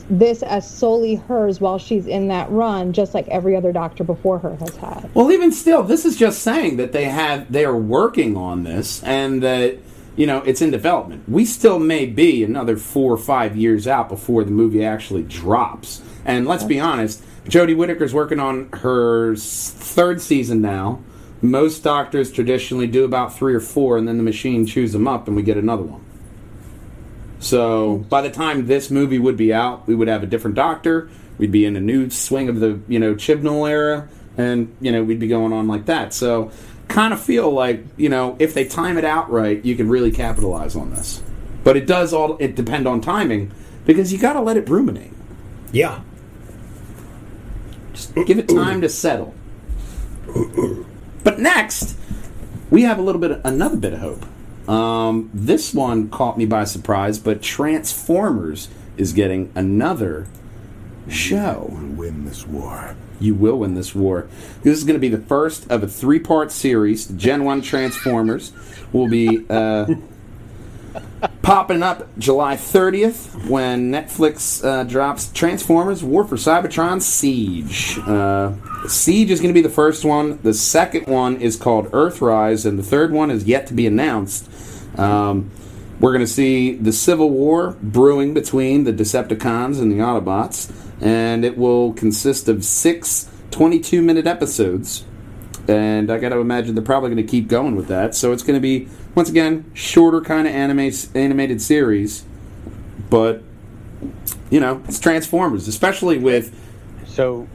[0.09, 4.39] this as solely hers while she's in that run, just like every other doctor before
[4.39, 5.09] her has had.
[5.13, 9.03] Well, even still, this is just saying that they have they are working on this
[9.03, 9.77] and that
[10.15, 11.27] you know it's in development.
[11.27, 16.01] We still may be another four or five years out before the movie actually drops.
[16.25, 21.01] And let's be honest, Jodie Whittaker's working on her third season now.
[21.41, 25.27] Most doctors traditionally do about three or four, and then the machine chews them up,
[25.27, 26.05] and we get another one.
[27.41, 31.09] So by the time this movie would be out, we would have a different doctor.
[31.37, 35.03] We'd be in a new swing of the you know Chibnall era, and you know
[35.03, 36.13] we'd be going on like that.
[36.13, 36.51] So
[36.87, 40.11] kind of feel like you know if they time it out right, you can really
[40.11, 41.21] capitalize on this.
[41.63, 43.51] But it does all it depend on timing
[43.85, 45.13] because you got to let it ruminate.
[45.71, 46.01] Yeah.
[47.93, 49.33] Just give it time to settle.
[51.23, 51.95] But next,
[52.71, 54.25] we have a little bit, another bit of hope.
[54.67, 60.27] Um, this one caught me by surprise, but Transformers is getting another
[61.09, 61.67] show.
[61.71, 62.95] win this war.
[63.19, 64.27] You will win this war.
[64.63, 67.07] This is going to be the first of a three-part series.
[67.07, 68.51] Gen One Transformers
[68.91, 69.85] will be uh,
[71.41, 77.97] popping up July 30th when Netflix uh, drops Transformers: War for Cybertron Siege.
[77.99, 78.53] Uh,
[78.87, 80.39] Siege is going to be the first one.
[80.43, 84.49] The second one is called Earthrise, and the third one is yet to be announced.
[84.97, 85.51] Um,
[85.99, 91.45] we're going to see the Civil War brewing between the Decepticons and the Autobots, and
[91.45, 95.05] it will consist of six 22 minute episodes.
[95.67, 98.15] And I got to imagine they're probably going to keep going with that.
[98.15, 102.23] So it's going to be, once again, shorter kind of anime, animated series.
[103.09, 103.43] But,
[104.49, 106.57] you know, it's Transformers, especially with.
[107.07, 107.47] So,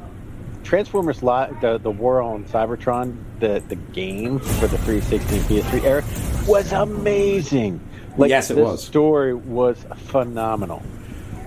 [0.65, 6.05] Transformers Live, the the War on Cybertron, the the game for the 360 PS3 era,
[6.47, 7.81] was amazing.
[8.19, 8.85] Like, Yes, it the was.
[8.85, 10.83] Story was phenomenal.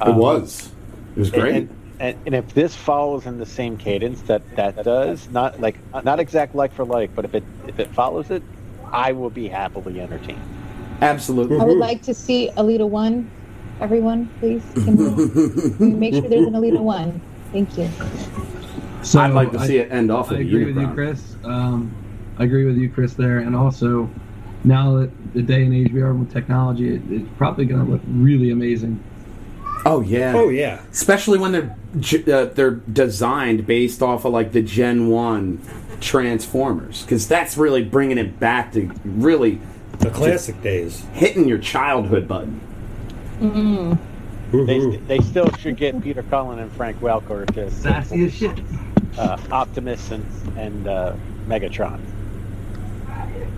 [0.01, 0.71] It Um, was.
[1.15, 1.55] It was great.
[1.55, 1.69] And,
[1.99, 6.19] and, and if this follows in the same cadence that that does, not like not
[6.19, 8.41] exact like for like, but if it if it follows it,
[8.91, 10.41] I will be happily entertained.
[11.01, 11.59] Absolutely.
[11.59, 13.31] I would like to see Alita 1.
[13.79, 14.63] Everyone, please.
[14.73, 17.21] Can we, can we make sure there's an Alita 1?
[17.51, 17.89] Thank you.
[19.03, 20.87] So I'd like to I- see it end off I with a agree with you,
[20.93, 21.35] Chris.
[21.43, 21.95] Um,
[22.37, 23.13] I agree with you, Chris.
[23.13, 24.09] There, and also
[24.63, 27.91] now that the day and age we are with technology, it, it's probably going to
[27.91, 29.01] look really amazing.
[29.85, 30.33] Oh, yeah.
[30.35, 30.81] Oh yeah.
[30.91, 31.75] especially when they're
[32.33, 35.61] uh, they're designed based off of like the Gen One
[36.01, 39.59] Transformers, because that's really bringing it back to really
[39.99, 41.03] The classic days.
[41.13, 42.59] hitting your childhood button.
[44.51, 48.59] They, they still should get Peter Cullen and Frank Welker to Sassy as shit.
[49.17, 50.25] uh, Optimus and
[50.57, 51.15] and uh,
[51.47, 51.99] Megatron.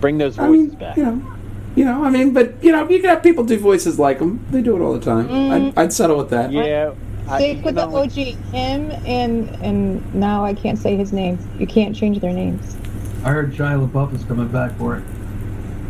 [0.00, 0.96] Bring those I voices mean, back.
[0.96, 1.34] you know,
[1.76, 4.44] you know, I mean, but you know, you got people do voices like them.
[4.50, 5.30] They do it all the time.
[5.50, 6.52] I'd, I'd settle with that.
[6.52, 8.12] Yeah, I, Stick you with the OG.
[8.52, 11.38] Him and and now I can't say his name.
[11.58, 12.76] You can't change their names.
[13.24, 15.04] I heard Shia LaBeouf is coming back for it.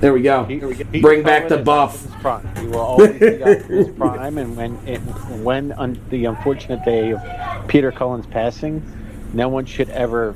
[0.01, 0.45] There we go.
[0.45, 0.59] He-
[0.93, 1.95] he- Bring back the buff.
[1.95, 2.57] Optimus Prime.
[2.57, 7.23] He will always be Optimus Prime, and when it, when on the unfortunate day of
[7.69, 8.83] Peter Cullen's passing,
[9.33, 10.35] no one should ever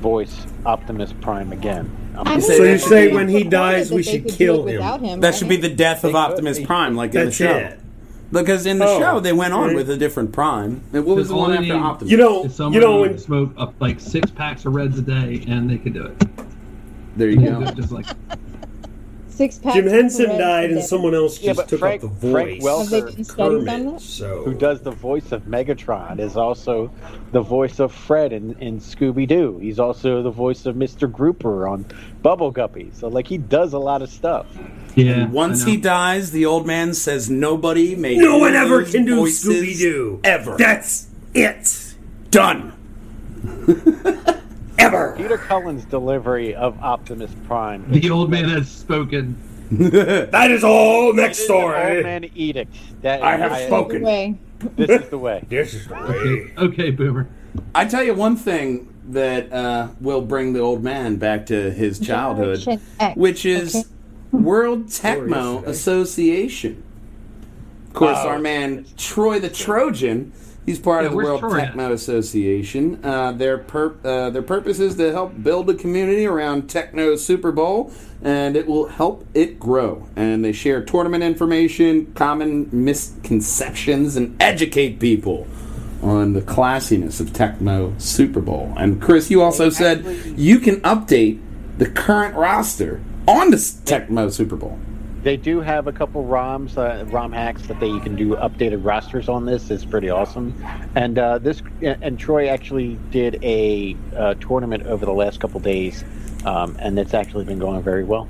[0.00, 1.90] voice Optimus Prime again.
[2.16, 4.74] I say mean, So you say when he dies, we should kill him.
[4.78, 5.20] without him.
[5.20, 7.54] That should be the death of Optimus Prime, like in the show.
[7.56, 7.80] it.
[8.30, 9.74] Because in the Oh, show they went on okay.
[9.74, 10.82] with a different Prime.
[10.92, 12.10] And What was the one after need- Optimus?
[12.12, 14.98] You know, If someone you know would when smoke up like six packs of Reds
[14.98, 16.22] a day, and they could do it.
[17.16, 17.64] there you They go.
[17.72, 18.06] Just like
[19.38, 22.30] Six packs Jim Henson died and someone else Yeah, just but took Frank- up the
[22.32, 22.68] Frank voice.
[22.68, 26.36] Welker- Have they done studies on Kermit, so who does the voice of Megatron is
[26.36, 26.90] also
[27.30, 29.58] the voice of Fred in, in Scooby Doo.
[29.58, 31.10] He's also the voice of Mr.
[31.10, 31.86] Grouper on
[32.22, 32.90] Bubble Guppy.
[32.94, 34.46] So like he does a lot of stuff.
[34.96, 35.28] yeah.
[35.28, 39.44] Once he dies, the old man says nobody may no one ever can do voices
[39.62, 40.56] Scooby Doo ever.
[40.58, 41.94] That's it.
[42.32, 42.72] done.
[44.78, 45.14] Ever.
[45.16, 47.84] Peter Cullen's delivery of Optimus Prime.
[47.90, 49.36] the old man has spoken.
[49.70, 52.74] That is all next is an old man edict.
[53.02, 54.00] That I have spoken.
[54.02, 54.38] Way.
[54.76, 55.44] This is the way.
[55.48, 56.52] This is the way.
[56.58, 57.28] Okay, boomer.
[57.74, 61.98] I tell you one thing that uh, will bring the old man back to his
[61.98, 62.80] childhood,
[63.14, 63.88] which is okay?
[64.32, 65.66] World Tecmo.
[65.66, 66.82] Association.
[67.88, 70.32] Of course, Oh, our man Troy the Trojan.
[70.68, 71.92] He's part Yeah, of the World Troy at?
[71.92, 73.02] Association.
[73.02, 77.52] Uh, their pur- uh, their purpose is to help build a community around Tecmo Super
[77.52, 77.90] Bowl,
[78.22, 80.06] and it will help it grow.
[80.14, 85.46] And they share tournament information, common misconceptions, and educate people
[86.02, 88.74] on the classiness of Tecmo Super Bowl.
[88.76, 90.04] And Chris, you also said
[90.36, 91.40] you can update
[91.78, 94.78] the current roster on the Tecmo Super Bowl.
[95.22, 98.84] They do have a couple ROMs, uh, ROM hacks that they you can do updated
[98.84, 99.46] rosters on.
[99.46, 100.54] This is pretty awesome,
[100.94, 106.04] and uh, this and Troy actually did a uh, tournament over the last couple days,
[106.44, 108.28] um, and it's actually been going very well.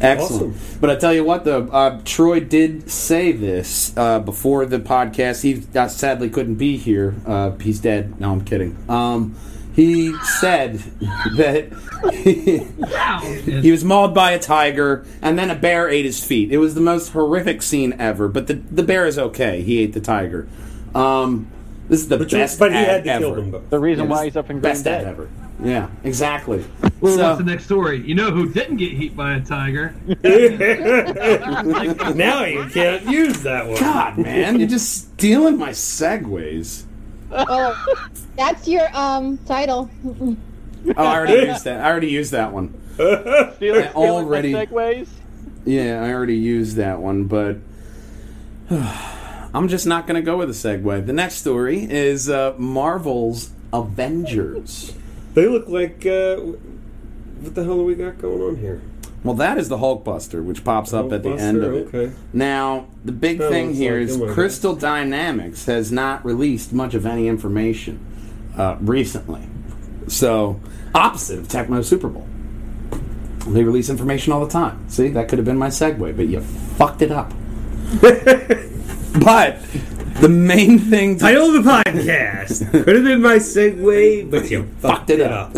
[0.00, 0.56] Excellent.
[0.80, 5.42] But I tell you what, though, uh, Troy did say this uh, before the podcast.
[5.42, 7.14] He uh, sadly couldn't be here.
[7.24, 8.20] Uh, he's dead.
[8.20, 8.76] No, I'm kidding.
[8.88, 9.36] Um,
[9.74, 10.78] he said
[11.36, 11.68] that
[13.60, 16.50] he was mauled by a tiger and then a bear ate his feet.
[16.52, 18.28] It was the most horrific scene ever.
[18.28, 19.62] But the the bear is okay.
[19.62, 20.48] He ate the tiger.
[20.94, 21.46] Um,
[21.88, 22.58] this is the But, you- best.
[22.58, 23.20] but he ad had to ever.
[23.24, 23.70] kill them both.
[23.70, 25.28] The reason Yeah, why he's up in Green best ad ever.
[25.62, 26.64] Yeah, exactly.
[27.00, 28.00] Well, So- what's the next story?
[28.00, 29.94] You know who didn't get hit by a tiger?
[32.14, 33.78] now you can't use that one.
[33.78, 36.84] God, man, you're just stealing my segues.
[37.34, 37.86] Oh,
[38.36, 39.90] that's your um title.
[40.04, 40.36] Oh,
[40.96, 41.80] I already used that.
[41.80, 42.74] I already used that one.
[42.94, 45.08] Stealing, stealing already- segues.
[45.64, 47.58] Yeah, I already used that one, but
[48.70, 51.06] I'm just not going to go with a segue.
[51.06, 54.92] The next story is uh, Marvel's Avengers.
[55.34, 56.04] They look like.
[56.04, 58.82] Uh, what the hell do we got going on here?
[59.24, 61.94] Well, that is the Hulkbuster, which pops up at the end of it.
[61.94, 62.12] Okay.
[62.32, 64.34] Now, the big That thing looks here like is.
[64.34, 68.04] Crystal Dynamics has not released much of any information
[68.56, 69.42] uh, recently.
[70.08, 70.60] So,
[70.94, 72.26] opposite of Tecmo Super Bowl.
[73.46, 74.88] They release information all the time.
[74.88, 77.32] See, that could have been my segue, but you fucked it up.
[79.22, 79.58] but
[80.20, 82.70] the main thing to Title of the podcast.
[82.84, 85.52] Could have been my segue, but you fucked it up.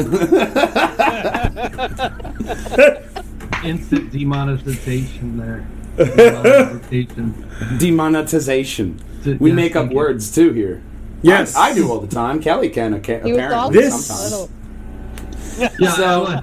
[3.65, 5.67] Instant demonetization there.
[5.97, 7.79] Demonetization.
[7.79, 9.01] demonetization.
[9.23, 9.97] D- We yes, make up thank you.
[9.97, 10.83] words too here.
[11.23, 11.55] Yes.
[11.57, 12.41] I, I do all the time.
[12.43, 14.51] Kelly can ca- He apparently This- sometimes.
[15.79, 16.41] Yeah, So-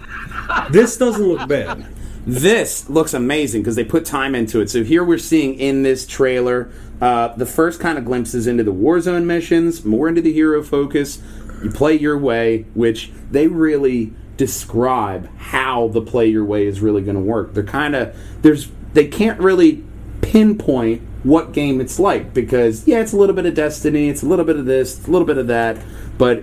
[0.71, 1.86] This doesn't look bad.
[2.25, 4.69] This looks amazing because they put time into it.
[4.69, 6.69] So here we're seeing in this trailer
[7.01, 11.19] uh, the first kind of glimpses into the Warzone missions, more into the hero focus.
[11.63, 17.04] You play your way, which they really describe how the play your way is really
[17.04, 17.54] going to work.
[17.54, 19.84] They're kind of there's they can't really
[20.21, 24.25] pinpoint what game it's like because yeah, it's a little bit of Destiny, it's a
[24.25, 25.77] little bit of this, it's a little bit of that,
[26.17, 26.41] but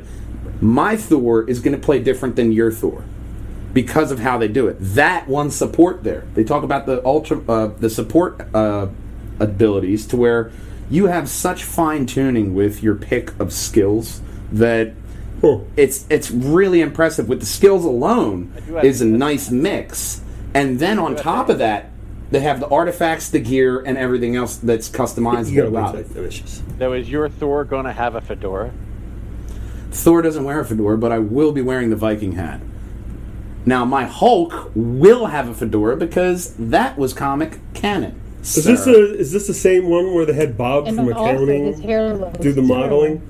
[0.60, 3.02] my Thor is going to play different than your Thor
[3.72, 4.76] because of how they do it.
[4.78, 6.24] That one support there.
[6.34, 8.86] They talk about the ultra uh, the support uh,
[9.40, 10.52] abilities to where
[10.88, 14.20] you have such fine tuning with your pick of skills
[14.52, 14.94] that
[15.40, 15.58] Huh.
[15.76, 17.28] it's it's really impressive.
[17.28, 20.22] With the skills alone is a nice mix,
[20.54, 21.90] and then on top of that.
[22.30, 25.94] They have the artifacts, the gear, and everything else that's You gotta customizable wait about
[25.94, 26.14] it.
[26.14, 26.62] it.
[26.78, 28.70] Now, is your Thor going to have a fedora?
[29.90, 32.60] Thor doesn't wear a fedora, but I will be wearing the Viking hat.
[33.64, 38.20] Now, my Hulk will have a fedora because that was comic canon.
[38.42, 41.14] Is this a, is this the same one where they had Bob And from then
[41.16, 43.20] also accounting do the modeling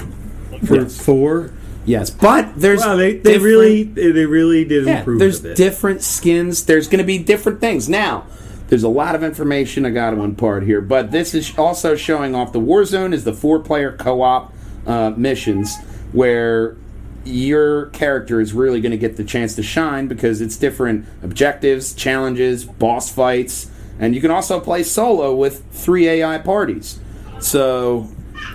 [0.66, 0.96] for Yes.
[0.96, 1.52] Thor?
[1.88, 6.66] Yes, but there's Wow, they, they really they really did yeah, improve there's different skins.
[6.66, 7.88] There's going to be different things.
[7.88, 8.26] Now,
[8.68, 12.34] there's a lot of information I got to impart here, but this is also showing
[12.34, 14.52] off the Warzone is the four-player co-op
[14.86, 15.78] uh, missions
[16.12, 16.76] where
[17.24, 21.94] your character is really going to get the chance to shine because it's different objectives,
[21.94, 27.00] challenges, boss fights, and you can also play solo with three AI parties.
[27.40, 28.08] So,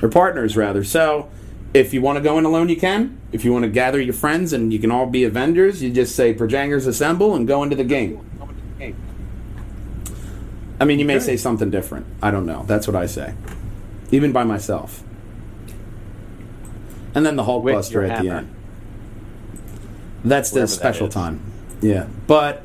[0.03, 0.83] or partners rather.
[0.83, 1.29] So,
[1.73, 3.17] if you want to go in alone, you can.
[3.31, 6.15] If you want to gather your friends and you can all be Avengers, you just
[6.15, 8.19] say Projangers assemble and go into the game.
[10.79, 11.23] I mean, you may Okay.
[11.25, 12.05] say something different.
[12.21, 12.63] I don't know.
[12.67, 13.33] That's what I say,
[14.11, 15.03] even by myself.
[17.15, 18.49] And then the Hulk With Buster at the end.
[20.25, 21.13] That's the that special is.
[21.13, 21.41] time.
[21.81, 22.63] Yeah, but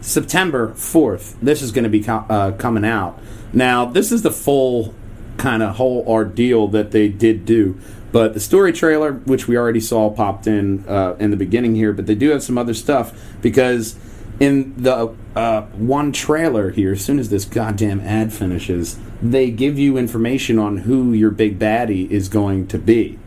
[0.00, 3.18] September fourth, this is going to be co- uh, coming out.
[3.52, 4.94] Now, this is the full
[5.36, 7.78] kind of whole ordeal that they did do.
[8.12, 11.92] But the story trailer, which we already saw, popped in uh, in the beginning here.
[11.92, 13.96] But they do have some other stuff because
[14.40, 19.78] in the uh, one trailer here, as soon as this goddamn ad finishes, they give
[19.78, 23.18] you information on who your big baddie is going to be.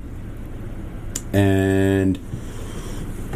[1.32, 2.20] And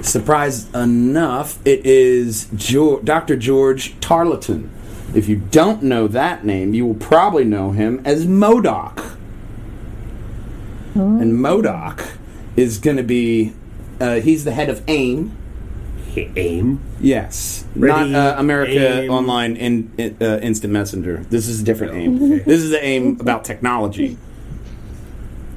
[0.01, 3.35] surprise enough, it is George, Dr.
[3.35, 4.71] George Tarleton.
[5.15, 9.16] If you don't know that name, you will probably know him as MODOK.
[11.01, 12.17] And MODOK
[12.55, 13.53] is going to be,
[13.99, 15.35] uh, he's the head of AIM.
[16.15, 16.81] aim.
[16.99, 19.11] Yes, Ready, not uh, America aim.
[19.11, 21.25] Online in, in, uh, Instant Messenger.
[21.29, 22.29] This is a different AIM.
[22.43, 24.17] This is the AIM about technology.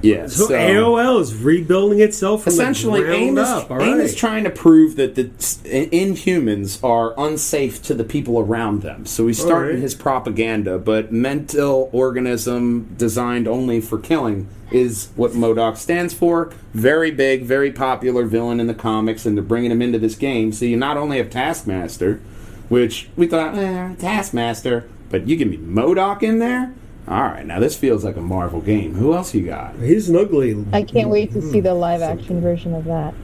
[0.02, 0.36] Yes.
[0.36, 3.70] So, AOL is rebuilding itself from essentially the AIM, is, up.
[3.70, 4.00] All AIM right.
[4.00, 9.06] is trying to prove that the inhumans are unsafe to the people around them.
[9.06, 9.82] So he's starting right.
[9.82, 16.52] his propaganda, but mental organism designed only for killing is what MODOK stands for.
[16.72, 20.52] Very big, very popular villain in the comics, and they're bringing him into this game.
[20.52, 22.20] So you not only have Taskmaster,
[22.68, 26.72] which we thought, eh, Taskmaster, but you give me MODOK in there.
[27.08, 28.94] All right, now this feels like a Marvel game.
[28.94, 29.74] Who else you got?
[29.76, 30.64] He's an ugly.
[30.72, 33.14] I can't wait to see the live action version of that.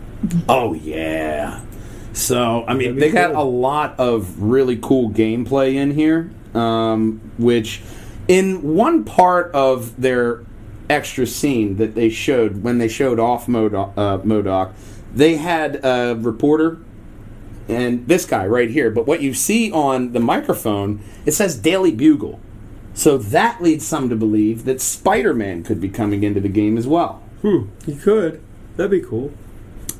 [0.48, 1.62] Oh yeah.
[2.12, 7.20] So I mean, That'd they got a lot of really cool gameplay in here, um,
[7.38, 7.82] which
[8.26, 10.44] in one part of their
[10.88, 14.72] extra scene that they showed when they showed off MODOK, uh, MODOK
[15.14, 16.78] they had a reporter
[17.68, 18.90] and this guy right here.
[18.90, 22.40] But what you see on the microphone, it says Daily Bugle.
[22.96, 26.86] So that leads some to believe that Spider-Man could be coming into the game as
[26.86, 27.22] well.
[27.42, 27.68] Hmm.
[27.84, 28.42] He could.
[28.76, 29.32] That'd be cool.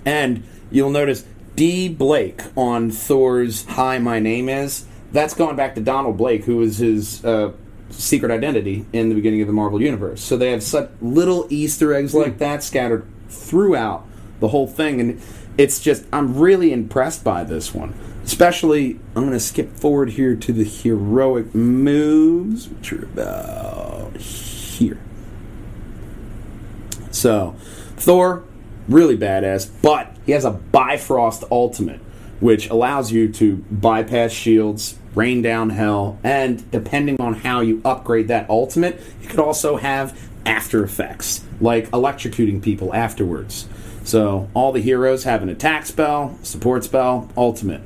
[0.06, 1.90] And you'll notice D.
[1.90, 4.86] Blake on Thor's Hi, My Name Is.
[5.12, 7.52] That's going back to Donald Blake, who was his uh,
[7.90, 10.22] secret identity in the beginning of the Marvel Universe.
[10.22, 14.06] So they have such little Easter eggs like that scattered throughout
[14.40, 15.00] the whole thing.
[15.02, 15.22] And
[15.58, 17.92] it's just, I'm really impressed by this one.
[18.26, 24.98] Especially, I'm going to skip forward here to the heroic moves, which are about here.
[27.12, 27.54] So,
[27.96, 28.42] Thor,
[28.88, 32.00] really badass, but he has a Bifrost ultimate,
[32.40, 38.26] which allows you to bypass shields, rain down hell, and depending on how you upgrade
[38.26, 43.68] that ultimate, you could also have after effects, like electrocuting people afterwards.
[44.02, 47.82] So, all the heroes have an attack spell, support spell, ultimate.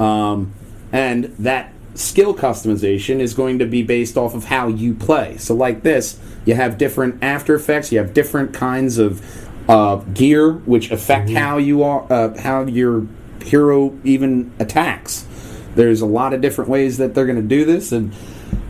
[0.00, 0.52] Um,
[0.92, 5.36] and that skill customization is going to be based off of how you play.
[5.36, 7.92] So, like this, you have different after effects.
[7.92, 9.22] You have different kinds of
[9.68, 13.06] uh, gear which affect how you are, uh, how your
[13.42, 15.26] hero even attacks.
[15.74, 18.12] There's a lot of different ways that they're going to do this, and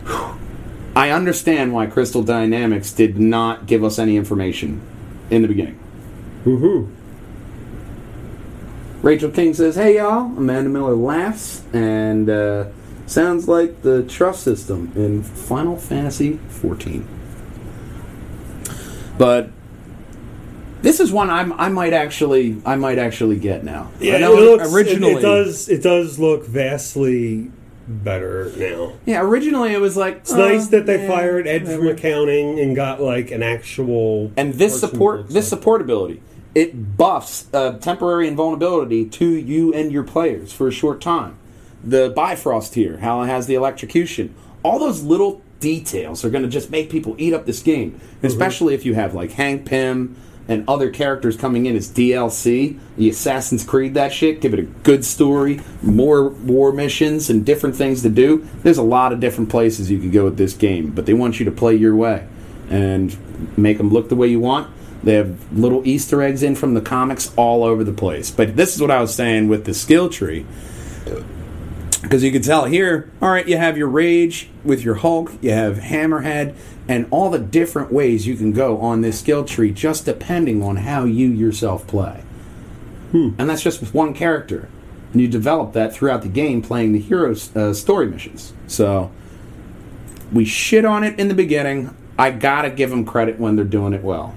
[0.05, 0.37] whew,
[0.95, 4.83] I understand why Crystal Dynamics did not give us any information
[5.31, 5.79] in the beginning.
[6.45, 6.93] Woohoo.
[9.03, 12.67] Rachel King says, "Hey y'all." Amanda Miller laughs and uh,
[13.07, 17.05] sounds like the trust system in Final Fantasy XIV.
[19.17, 19.51] But
[20.83, 23.91] this is one I'm, I might actually I might actually get now.
[24.01, 25.69] Yeah, it looks, originally it, it does.
[25.69, 27.51] It does look vastly
[27.89, 28.93] better now.
[29.07, 31.79] Yeah, originally it was like It's nice that they fired Ed whatever.
[31.85, 34.31] from accounting and got like an actual.
[34.37, 36.23] and this support this like- support ability
[36.55, 41.37] it buffs uh, temporary invulnerability to you and your players for a short time
[41.83, 46.49] the bifrost here how it has the electrocution all those little details are going to
[46.49, 48.27] just make people eat up this game Mm-hmm.
[48.27, 50.17] especially if you have like hank pym
[50.49, 54.63] and other characters coming in as dlc the assassin's creed that shit give it a
[54.63, 59.49] good story more war missions and different things to do there's a lot of different
[59.49, 62.27] places you can go with this game but they want you to play your way
[62.69, 63.17] and
[63.59, 64.71] make them look the way you want.
[65.03, 68.31] They have little Easter eggs in from the comics all over the place.
[68.31, 70.47] But this is what I was saying with the skill tree.
[72.03, 75.51] Because you can tell here, all right, you have your Rage with your Hulk, you
[75.51, 76.55] have Hammerhead,
[76.89, 80.77] and all the different ways you can go on this skill tree just depending on
[80.77, 82.23] how you yourself play.
[83.39, 84.69] And that's just with one character.
[85.13, 88.55] And you develop that throughout the game playing the hero uh, story missions.
[88.67, 89.11] So
[90.33, 91.95] we shit on it in the beginning.
[92.19, 94.35] I gotta give them credit when they're doing it well.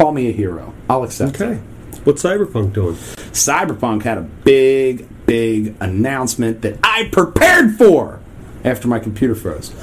[0.00, 0.72] Call me a hero.
[0.88, 1.44] I'll accept it.
[1.44, 1.60] Okay.
[2.04, 2.94] What's Cyberpunk doing?
[2.94, 8.18] Cyberpunk had a big, big announcement that I prepared for
[8.64, 9.74] after my computer froze.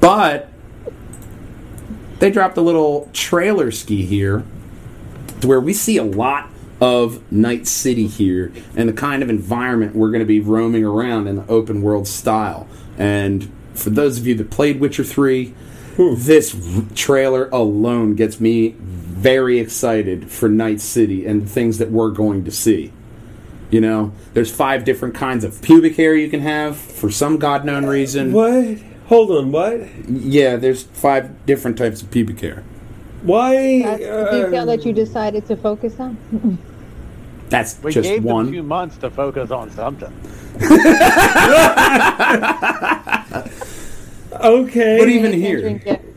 [0.00, 0.48] But
[2.18, 4.42] they dropped a little trailer ski here
[5.40, 6.50] to where we see a lot
[6.80, 11.28] of Night City here and the kind of environment we're going to be roaming around
[11.28, 12.66] in the open world style.
[12.98, 15.54] And for those of you that played Witcher 3,
[15.94, 16.14] hmm.
[16.16, 16.56] this
[16.96, 18.74] trailer alone gets me
[19.20, 22.90] very excited for Night City and the things that we're going to see.
[23.70, 27.64] You know, there's five different kinds of pubic hair you can have for some god
[27.64, 28.32] known reason.
[28.32, 28.78] What?
[29.06, 29.52] Hold on.
[29.52, 29.86] What?
[30.08, 32.64] Yeah, there's five different types of pubic hair.
[33.22, 33.82] Why?
[33.82, 36.16] That's the uh, detail that you decided to focus on.
[37.50, 38.52] That's We just gave them one.
[38.52, 40.12] two months to focus on something.
[44.40, 44.98] okay.
[44.98, 46.09] But even here, drink it.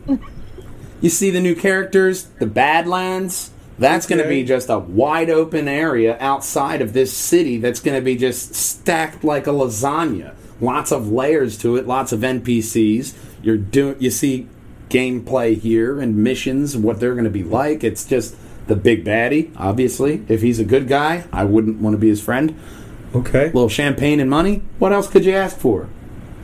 [1.04, 3.50] You see the new characters, the Badlands.
[3.78, 7.94] That's going to be just a wide open area outside of this city that's going
[7.94, 10.34] to be just stacked like a lasagna.
[10.62, 13.14] Lots of layers to it, lots of NPCs.
[13.42, 14.48] You're doing you see
[14.88, 17.84] gameplay here and missions, what they're going to be like.
[17.84, 18.34] It's just
[18.66, 20.24] the big baddie, obviously.
[20.28, 22.58] If he's a good guy, I wouldn't want to be his friend.
[23.14, 23.42] okay.
[23.42, 24.62] A little champagne and money.
[24.78, 25.90] What else could you ask for?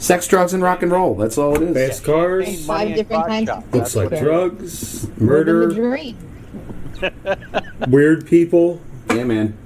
[0.01, 1.15] Sex, drugs, and rock and roll.
[1.15, 1.77] That's all it is.
[1.77, 2.67] Fast cars.
[2.67, 3.67] Five different crotch kinds shots.
[3.67, 4.21] of- Looks like Okay.
[4.21, 5.69] drugs, murder,
[7.89, 8.81] weird people,
[9.11, 9.57] Yeah, man.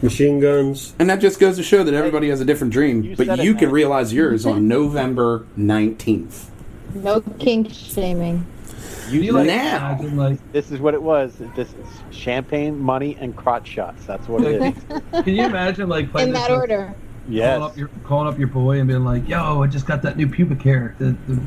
[0.00, 0.94] machine guns.
[0.98, 3.40] And that just goes to show that everybody has a different dream, You but said
[3.40, 3.74] it, you can man.
[3.74, 6.46] realize yours on November 19th.
[6.94, 8.46] No kink shaming.
[9.10, 9.90] Can you like Now.
[9.92, 11.34] imagine like This is what it was.
[11.54, 14.06] This is champagne, money, and crotch shots.
[14.06, 14.74] That's what it is.
[15.24, 16.60] can you imagine like playing In this, that like,
[17.28, 17.40] order.
[17.58, 20.16] calling up your calling up your boy and being like, "Yo, I just got that
[20.16, 20.94] new pubic hair.
[20.98, 21.40] The, the,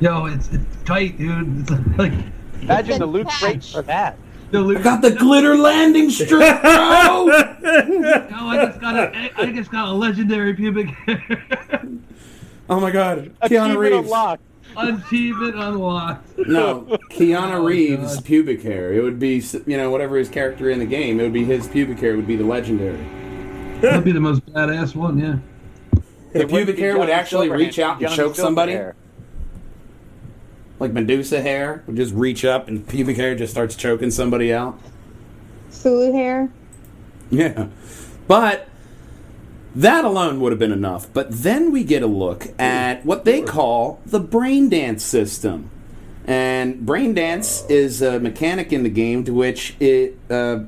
[0.00, 1.60] yo, it's it's tight, dude.
[1.60, 2.12] It's like
[2.62, 4.16] Imagine the been loot crate for that.
[4.50, 6.28] the I got the glitter landing strip,
[6.62, 7.26] bro!
[7.26, 7.26] Yo,
[8.48, 11.82] I just got a I just got a legendary pubic hair.
[12.70, 13.32] oh my god.
[13.42, 13.96] Keanu Achievement Reeves.
[14.06, 14.42] unlocked.
[14.76, 16.38] Achievement unlocked.
[16.48, 18.24] No, Keanu Oh, Reeves' God.
[18.24, 18.92] pubic hair.
[18.92, 21.68] It would be, you know, whatever his character in the game, it would be his
[21.68, 22.98] pubic hair would be the legendary.
[23.90, 25.36] That'd be the most badass one, yeah.
[26.32, 28.72] The It pubic hair would actually Silverhand, reach out and choke somebody.
[28.72, 28.94] Silverhair.
[30.80, 34.78] Like Medusa hair would just reach up and pubic hair just starts choking somebody out.
[35.70, 36.50] Sulu hair.
[37.30, 37.68] Yeah.
[38.26, 38.68] But
[39.74, 41.12] that alone would have been enough.
[41.12, 45.70] But then we get a look at what they call the brain dance system.
[46.26, 50.60] And brain dance is a mechanic in the game to which it uh,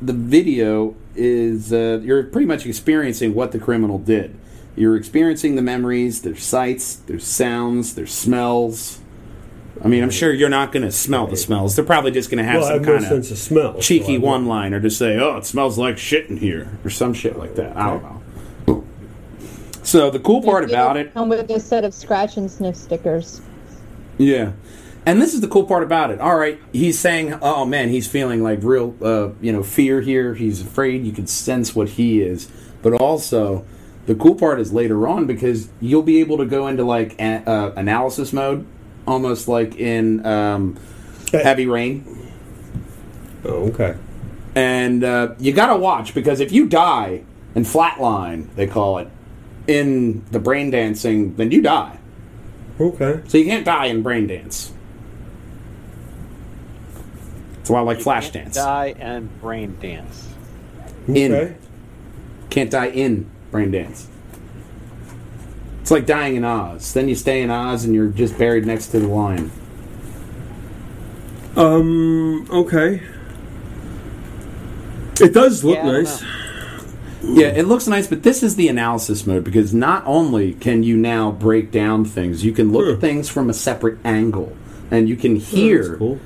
[0.00, 4.34] the video is uh, you're pretty much experiencing what the criminal did.
[4.76, 9.00] You're experiencing the memories, their sights, their sounds, their smells.
[9.84, 11.76] I mean, I'm sure you're not going to smell the smells.
[11.76, 13.38] They're probably just going to have Well, I some have no kind of sense of
[13.38, 13.74] smell.
[13.74, 16.78] so cheeky I don't- one liner to say, "Oh, it smells like shit in here,"
[16.84, 17.76] or some shit like that.
[17.76, 18.84] I don't know.
[19.82, 23.40] So the cool part about it, Come with a set of scratch and sniff stickers.
[24.18, 24.52] yeah,
[25.06, 26.20] and this is the cool part about it.
[26.20, 30.34] All right, he's saying, "Oh man, he's feeling like real, uh, you know, fear here.
[30.34, 31.04] He's afraid.
[31.04, 32.48] You can sense what he is."
[32.82, 33.64] But also,
[34.06, 37.42] the cool part is later on because you'll be able to go into like a-
[37.48, 38.66] uh, analysis mode,
[39.06, 40.78] almost like in um,
[41.32, 42.04] Heavy Rain.
[43.44, 43.96] Oh, okay.
[44.54, 47.22] and uh, you gotta watch because if you die
[47.54, 49.08] and flatline, they call it
[49.66, 51.98] in the brain dancing, then you die.
[52.78, 53.20] Okay.
[53.28, 54.72] So you can't die in brain dance.
[57.70, 58.56] It's a lot like You flash dance.
[58.56, 60.26] Die and brain dance.
[61.06, 61.32] In.
[61.32, 61.54] Okay.
[62.50, 64.08] Can't die in brain dance.
[65.80, 66.92] It's like dying in Oz.
[66.92, 69.52] Then you stay in Oz and you're just buried next to the lion.
[71.56, 72.48] Um.
[72.50, 73.02] Okay.
[75.20, 76.24] It does look Yeah, nice.
[77.22, 80.96] Yeah, it looks nice, but this is the analysis mode because not only can you
[80.96, 82.94] now break down things, you can look Hmm.
[82.94, 84.56] at things from a separate angle,
[84.90, 86.18] and you can Oh, that's hear cool.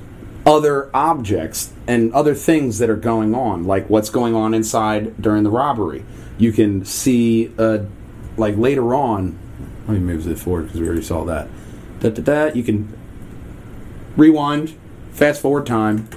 [0.45, 5.43] Other objects and other things that are going on, like what's going on inside during
[5.43, 6.05] the robbery.
[6.37, 7.79] You can see, uh,
[8.37, 9.39] like later on.
[9.87, 11.47] Let me move this forward because we already saw that.
[11.99, 12.95] Da, da, da, you can
[14.17, 14.75] rewind
[15.11, 16.09] fast forward time,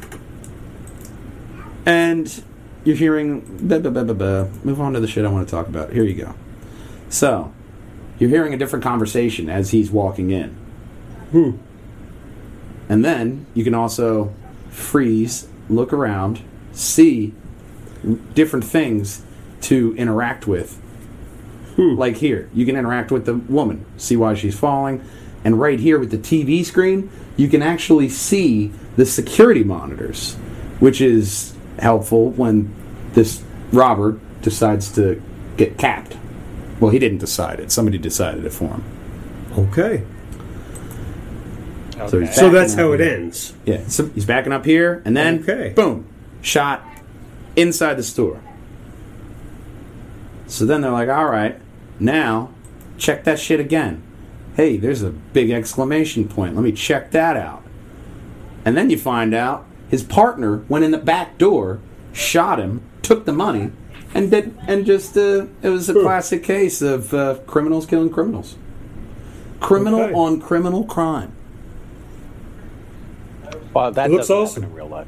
[1.86, 2.42] and
[2.84, 3.44] you're hearing.
[3.68, 5.92] Move on to the shit I want to talk about.
[5.92, 6.34] Here you go.
[7.10, 7.52] So,
[8.18, 10.50] you're hearing a different conversation as he's walking in.
[11.30, 11.50] Hmm.
[12.88, 14.32] And then you can also
[14.70, 17.34] freeze, look around, see
[18.34, 19.22] different things
[19.62, 20.76] to interact with.
[21.76, 21.94] Hmm.
[21.96, 25.04] Like here, you can interact with the woman, see why she's falling.
[25.44, 30.34] And right here with the TV screen, you can actually see the security monitors,
[30.80, 32.74] which is helpful when
[33.12, 35.22] this robber decides to
[35.56, 36.16] get capped.
[36.80, 38.84] Well, he didn't decide it, somebody decided it for him.
[39.56, 40.04] Okay.
[42.06, 43.14] So, he's So backing that's up how it here.
[43.16, 43.54] ends.
[43.66, 45.72] Yeah, so he's backing up here, and then Okay.
[45.74, 46.04] boom,
[46.42, 46.84] shot
[47.56, 48.40] inside the store.
[50.46, 51.58] So then they're like, "All right,
[52.00, 52.50] now
[52.96, 54.02] check that shit again."
[54.54, 56.54] Hey, there's a big exclamation point.
[56.54, 57.62] Let me check that out.
[58.64, 61.78] And then you find out his partner went in the back door,
[62.12, 63.70] shot him, took the money,
[64.14, 68.56] and did and just uh, it was a classic case of uh, criminals killing criminals.
[69.60, 70.12] Criminal Okay.
[70.14, 71.32] on criminal crime.
[73.78, 74.62] Well, that It looks doesn't awesome.
[74.64, 75.06] happen in real life.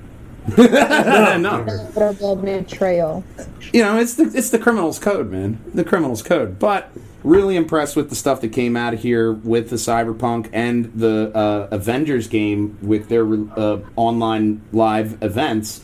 [1.39, 1.65] no.
[1.65, 3.25] Notable betrayal.
[3.73, 5.59] you know, it's the it's the criminal's code, man.
[5.75, 6.59] The criminal's code.
[6.59, 6.91] But
[7.23, 11.31] really impressed with the stuff that came out of here with the Cyberpunk and the
[11.35, 13.27] uh, Avengers game with their
[13.59, 15.83] uh, online live events.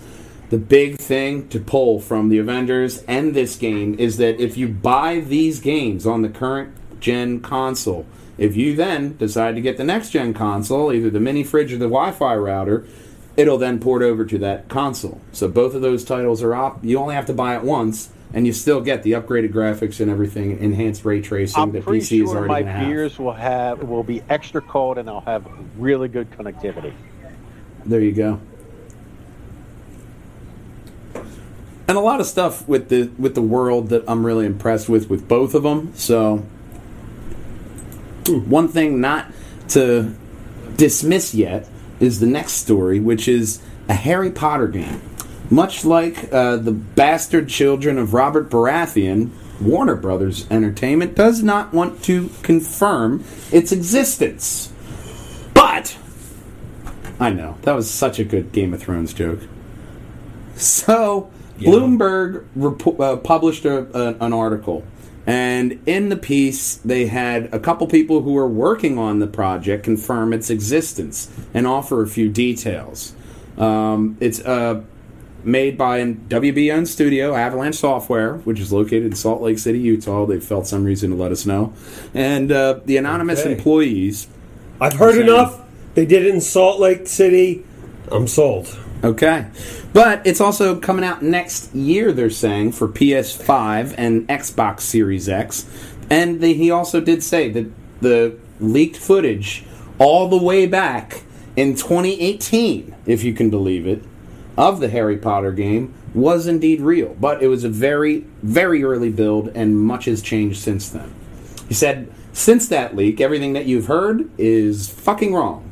[0.49, 4.69] The big thing to pull from the Avengers and this game is that if you
[4.69, 8.07] buy these games on the current gen console,
[8.39, 11.79] if you then decide to get the next gen console, either the mini fridge or
[11.79, 12.87] the Wi-Fi router,
[13.37, 15.21] it'll then port over to that console.
[15.33, 16.85] So both of those titles are op.
[16.85, 20.11] You only have to buy it once, and you still get the upgraded graphics and
[20.11, 22.87] everything, enhanced ray tracing I'm that PC is sure already my to have.
[22.87, 25.47] beers will have will be extra cold, and I'll have
[25.79, 26.93] really good connectivity.
[27.85, 28.41] There you go.
[31.89, 35.09] And a lot of stuff with the with the world that I'm really impressed with
[35.09, 35.93] with both of them.
[35.95, 36.45] So
[38.29, 39.33] one thing not
[39.69, 40.15] to
[40.77, 41.69] dismiss yet
[42.01, 45.01] is the next story, which is a Harry Potter game.
[45.51, 52.03] Much like uh, the bastard children of Robert Baratheon, Warner Brothers Entertainment does not want
[52.05, 54.73] to confirm its existence.
[55.55, 55.97] But
[57.19, 59.41] I know that was such a good Game of Thrones joke.
[60.57, 64.85] So Bloomberg repo- uh, published a, a, an article,
[65.27, 69.83] and in the piece they had a couple people who were working on the project
[69.85, 73.15] confirm its existence and offer a few details.
[73.59, 74.83] Um, it's uh,
[75.43, 79.79] made by a WB owned studio, Avalanche Software, which is located in Salt Lake City,
[79.79, 80.27] Utah.
[80.27, 81.73] They felt some reason to let us know,
[82.15, 83.53] and uh, the anonymous Okay.
[83.53, 84.29] employees.
[84.81, 85.23] I've heard Same.
[85.23, 85.63] enough.
[85.95, 87.65] They did it in Salt Lake City.
[88.13, 88.79] I'm sold.
[89.05, 89.47] Okay.
[89.93, 95.69] But it's also coming out next year, they're saying, for PS5 and Xbox Series X.
[96.11, 97.71] And they, he also did say that
[98.01, 99.65] the leaked footage
[99.99, 101.23] all the way back
[101.57, 104.03] in 2018, if you can believe it,
[104.57, 107.15] of the Harry Potter game was indeed real.
[107.21, 111.15] But it was a very, very early build, and much has changed since then.
[111.69, 115.71] He said, since that leak, everything that you've heard is fucking wrong.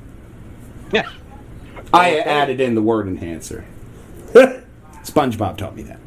[1.94, 3.64] I added in the word enhancer.
[4.32, 6.00] SpongeBob taught me that.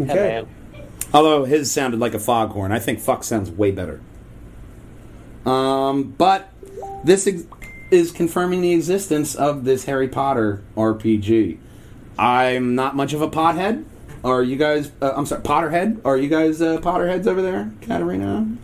[0.00, 0.14] Okay.
[0.14, 0.48] man.
[1.12, 2.72] Although his sounded like a foghorn.
[2.72, 4.00] I think fuck sounds way better.
[5.46, 6.50] Um, but
[7.04, 7.44] this ex-
[7.90, 11.58] is confirming the existence of this Harry Potter RPG.
[12.18, 13.84] I'm not much of a pothead.
[14.24, 14.90] Are you guys?
[15.02, 16.00] Uh, I'm sorry, Potterhead.
[16.04, 18.56] Are you guys uh, Potterheads over there, Katarina?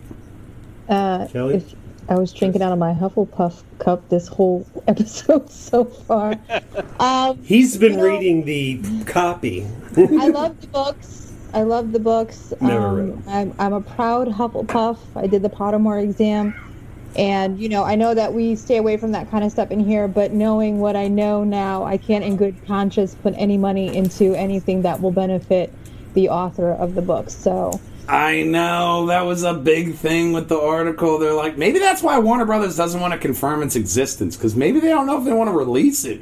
[0.89, 1.55] Uh, Kelly?
[1.57, 1.75] if
[2.09, 6.35] I was drinking out of my Hufflepuff cup this whole episode so far.
[6.99, 9.65] Um, He's been you know, reading the copy.
[9.97, 11.33] I love the books.
[11.51, 12.53] I love the books.
[12.61, 13.23] Never um, read 'em.
[13.27, 14.97] I'm, I'm a proud Hufflepuff.
[15.15, 16.53] I did the Pottermore exam.
[17.15, 19.79] And, you know, I know that we stay away from that kind of stuff in
[19.79, 23.95] here, but knowing what I know now, I can't in good conscience put any money
[23.95, 25.73] into anything that will benefit
[26.13, 27.29] the author of the book.
[27.29, 27.79] So,
[28.11, 31.17] I know that was a big thing with the article.
[31.17, 34.81] They're like, maybe that's why Warner Brothers doesn't want to confirm its existence because maybe
[34.81, 36.19] they don't know if they want to release it.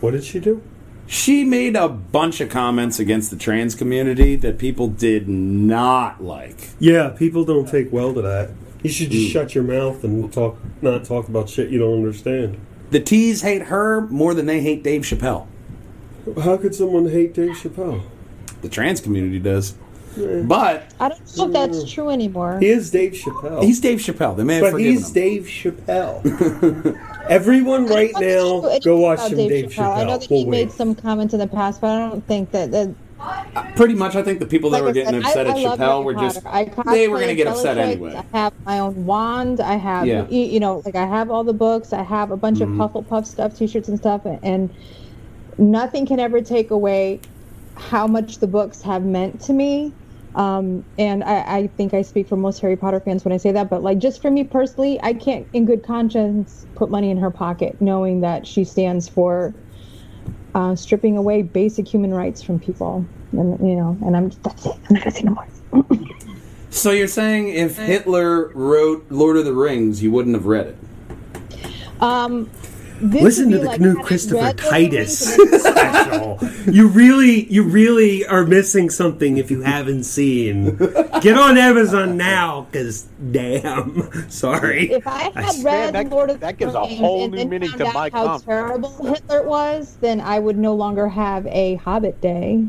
[0.00, 0.62] What did she do?
[1.08, 6.70] She made a bunch of comments against the trans community that people did not like.
[6.78, 8.50] Yeah, people don't take well to that.
[8.84, 9.32] You should just hmm.
[9.32, 12.60] shut your mouth and talk, not talk about shit you don't understand.
[12.90, 15.48] The T's hate her more than they hate Dave Chappelle.
[16.44, 18.04] How could someone hate Dave Chappelle?
[18.62, 19.74] The trans community does.
[20.16, 22.58] But I don't know if that's true anymore.
[22.60, 23.62] He is Dave Chappelle.
[23.62, 24.36] he's Dave Chappelle.
[24.36, 25.14] The man, but he's him.
[25.14, 26.98] Dave Chappelle.
[27.28, 29.96] Everyone right now, go watch about some Dave Chappelle.
[29.96, 30.50] I know that We'll he wait.
[30.50, 32.70] made some comments in the past, but I don't think that.
[32.72, 32.94] that
[33.76, 35.76] Pretty much, I think the people that like were getting said, upset I, at I
[35.84, 36.44] Chappelle were just
[36.90, 38.14] they were going to get upset anyway.
[38.14, 39.60] I have my own wand.
[39.60, 40.22] I have, Yeah.
[40.22, 41.92] y- you know, like I have all the books.
[41.94, 42.78] I have a bunch Mhm.
[42.80, 44.68] of Hufflepuff stuff, T-shirts and stuff, and
[45.56, 47.20] nothing can ever take away
[47.76, 49.92] how much the books have meant to me.
[50.34, 53.52] Um, and I, I think I speak for most Harry Potter fans when I say
[53.52, 53.70] that.
[53.70, 57.30] But like, just for me personally, I can't, in good conscience, put money in her
[57.30, 59.54] pocket, knowing that she stands for
[60.54, 63.04] uh, stripping away basic human rights from people.
[63.32, 64.76] And you know, and I'm that's it.
[64.88, 65.84] I'm not gonna say no more.
[66.74, 70.76] So you're saying if Hitler wrote Lord of the Rings, you wouldn't have read it?
[72.00, 72.50] Um,
[73.10, 76.38] Listen to the like new Christopher read Lord of the Titus special.
[76.72, 80.76] You really, you really are missing something if you haven't seen.
[81.20, 84.90] Get on Amazon now, because damn, sorry.
[84.92, 87.34] If I had I- read that- Lord of that the gives a Rings whole and
[87.34, 88.44] new meaning found to out my how comp.
[88.44, 92.64] terrible Hitler was, then I would no longer have a Hobbit Day.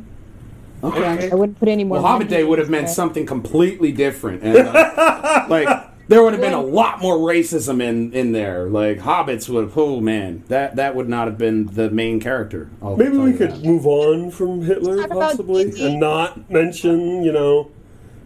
[0.83, 1.31] Okay.
[1.31, 1.97] I wouldn't put any more.
[1.97, 5.67] Well, Hobbit Day would have meant something completely different, and uh, like
[6.07, 8.67] there would have been a lot more racism in in there.
[8.69, 9.77] Like hobbits would have.
[9.77, 12.69] Oh man, that that would not have been the main character.
[12.81, 13.63] I'll Maybe we could that.
[13.63, 15.97] move on from Hitler, possibly, D&D.
[15.97, 17.71] not mention, you know,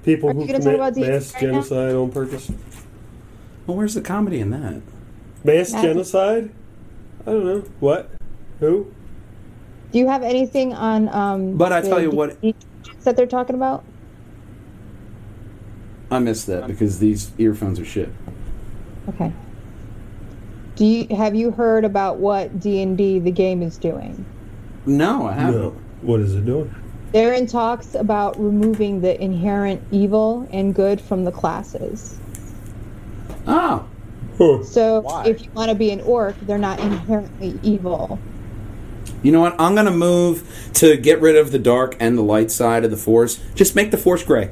[0.03, 1.49] people Are who you talk commit about mass right now?
[1.49, 2.51] genocide on purpose.
[3.65, 4.81] Well, where's the comedy in that?
[5.43, 5.89] Mass Matthew.
[5.89, 6.49] genocide?
[7.25, 7.63] I don't know.
[7.79, 8.09] What?
[8.59, 8.91] Who?
[9.91, 11.07] Do you have anything on?
[11.09, 12.35] Um, But I tell you what-
[13.03, 13.83] that they're talking about.
[16.11, 18.09] I missed that because these earphones are shit.
[19.09, 19.31] Okay.
[20.75, 24.25] Do you have you heard about what D and D the game is doing?
[24.85, 25.61] No, I haven't.
[25.61, 25.69] No.
[26.01, 26.73] What is it doing?
[27.11, 32.17] They're in talks about removing the inherent evil and good from the classes.
[33.47, 33.85] Oh,
[34.39, 34.63] Huh.
[34.63, 35.25] So Why?
[35.27, 38.17] if you want to be an orc, they're not inherently evil.
[39.21, 39.53] you know what?
[39.59, 42.97] I'm gonna move to get rid of the dark and the light side of the
[42.97, 43.41] force.
[43.53, 44.51] Just make the force gray.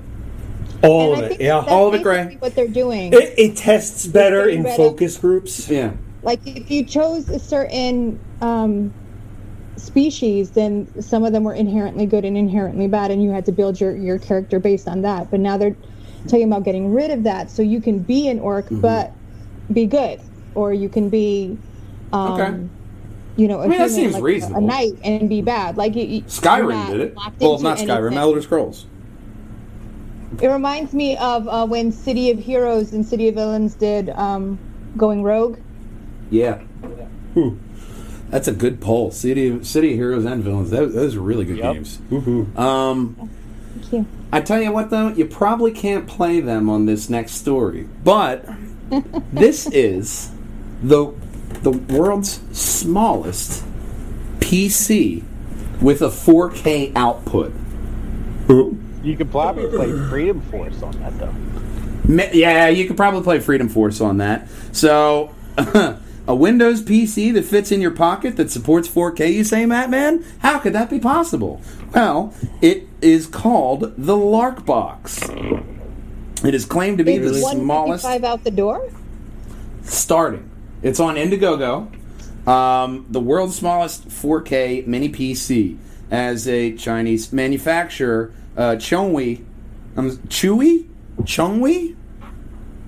[0.83, 1.57] All and of I it, yeah.
[1.57, 2.35] All of it basically gray.
[2.39, 5.69] What they're doing, It, it tests better in rid of- focus groups.
[5.69, 5.91] Yeah.
[6.23, 8.93] like if you chose a certain um,
[9.77, 13.51] species, then some of them were inherently good and inherently bad, and you had to
[13.51, 15.29] build your your character based on that.
[15.31, 15.75] But now they're
[16.27, 18.81] talking about getting rid of that, so you can be an orc, Mm-hmm.
[18.81, 19.11] but
[19.71, 20.19] be good,
[20.55, 21.57] or you can be.
[22.13, 22.67] Um, Okay.
[23.35, 24.63] You know, a I mean, that seems like reasonable.
[24.63, 27.15] A knight and be bad, like you, you- Skyrim did it.
[27.39, 27.99] Well, into not Skyrim.
[28.07, 28.17] anything.
[28.17, 28.87] Elder Scrolls.
[30.41, 34.59] It reminds me of uh, when City of Heroes and City of Villains did um,
[34.97, 35.57] Going Rogue.
[36.29, 36.61] Yeah.
[38.29, 39.11] That's a good poll.
[39.11, 40.69] City of, City of Heroes and Villains.
[40.69, 41.73] Those, those are really good Yep.
[41.73, 41.97] games.
[42.11, 42.57] Woohoo.
[42.57, 43.29] Um,
[43.79, 44.05] Thank you.
[44.33, 47.87] I tell you what, though, you probably can't play them on this next story.
[48.03, 48.45] But
[49.31, 50.31] this is
[50.83, 51.13] the
[51.61, 53.63] the world's smallest
[54.39, 55.23] PC
[55.81, 57.53] with a 4K output.
[59.07, 61.33] You could probably play Freedom Force on that though.
[62.33, 64.49] Yeah, you could probably play Freedom Force on that.
[64.73, 69.89] So, a Windows PC that fits in your pocket that supports 4K, you say, Matt,
[69.89, 70.25] man?
[70.39, 71.61] How could that be possible?
[71.93, 75.21] Well, it is called the Lark Box.
[76.43, 78.91] It is claimed to be Is the smallest 155 out the door?
[79.83, 80.49] starting.
[80.81, 81.87] It's on Indiegogo.
[82.47, 85.77] Um, the world's smallest 4K mini PC
[86.11, 89.45] as a Chinese manufacturer, uh, Chongwei.
[89.95, 90.89] Um, Chewy?
[91.21, 91.95] Chongwei?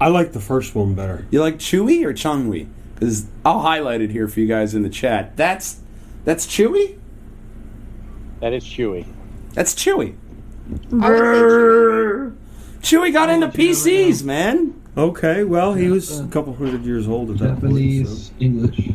[0.02, 1.28] I like the first one better.
[1.32, 2.68] You like Chewy or Chongwei?
[2.94, 5.38] Because I'll highlight it here for you guys in the chat.
[5.38, 5.80] That's
[6.26, 6.98] that's Chewy.
[8.42, 9.06] That is Chewy.
[9.54, 10.16] That's Chewy.
[10.94, 12.32] I
[12.82, 14.82] Chewy got into let you know right PCs, man.
[14.98, 17.62] Okay, well, he was a couple hundred years old at that point.
[17.62, 18.90] Japanese, so- English.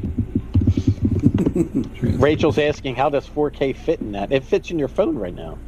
[2.20, 4.32] Rachel's asking how does 4K fit in that?
[4.32, 5.58] It fits in your phone right now.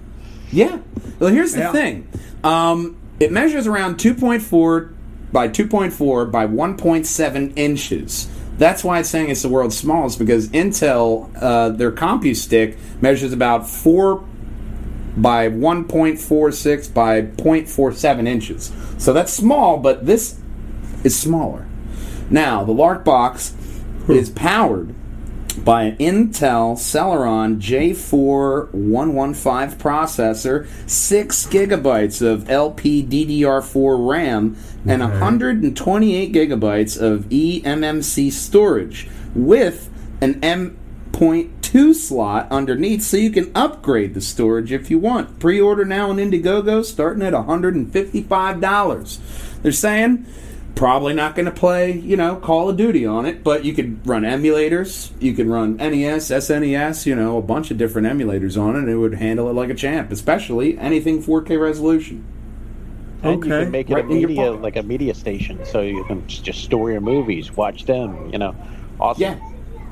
[0.53, 0.79] Yeah.
[1.19, 1.73] Well, here's the Yeah.
[1.73, 2.09] thing.
[2.45, 4.91] Um, it measures around 2.4
[5.33, 8.29] by 2.4 by 1.7 inches.
[8.59, 13.69] That's why it's saying it's the world's smallest because Intel, uh, their CompuStick, measures about
[13.69, 14.23] 4
[15.17, 18.73] by 1.46 by 0.47 inches.
[18.99, 20.37] So that's small, but this
[21.05, 21.67] is smaller.
[22.31, 23.53] Now, the Lark Box
[24.09, 24.95] is powered
[25.65, 37.29] by an Intel Celeron J4115 processor, 6 gigabytes of LPDDR4 RAM, and 128 gigabytes of
[37.29, 39.91] eMMC storage with
[40.21, 45.39] an M.2 slot underneath so you can upgrade the storage if you want.
[45.39, 49.63] Pre order now on Indiegogo starting at $155.
[49.63, 50.27] They're saying
[50.77, 54.07] probably not going to play, you know, Call of Duty on it, but you could
[54.07, 55.11] run emulators.
[55.21, 58.89] You can run NES, SNES, you know, a bunch of different emulators on it, and
[58.91, 62.25] it would handle it like a champ, especially anything 4K resolution.
[63.23, 63.65] And you Okay.
[63.65, 66.63] can make it Right a media, like a media station, so you can just just
[66.63, 68.31] store your movies, watch them.
[68.31, 68.55] You know,
[69.01, 69.23] awesome.
[69.23, 69.39] Yeah.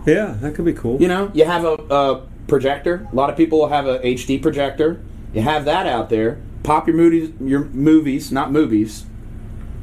[0.06, 1.00] Yeah, that could be cool.
[1.00, 3.08] You know, you have a, a projector.
[3.10, 5.00] A lot of people will have a HD projector.
[5.32, 6.42] You have that out there.
[6.62, 9.06] Pop your movies, your movies, not movies,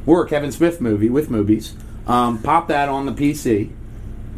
[0.05, 1.75] or a Kevin Smith movie with movies.
[2.07, 3.71] Um, pop that on the PC.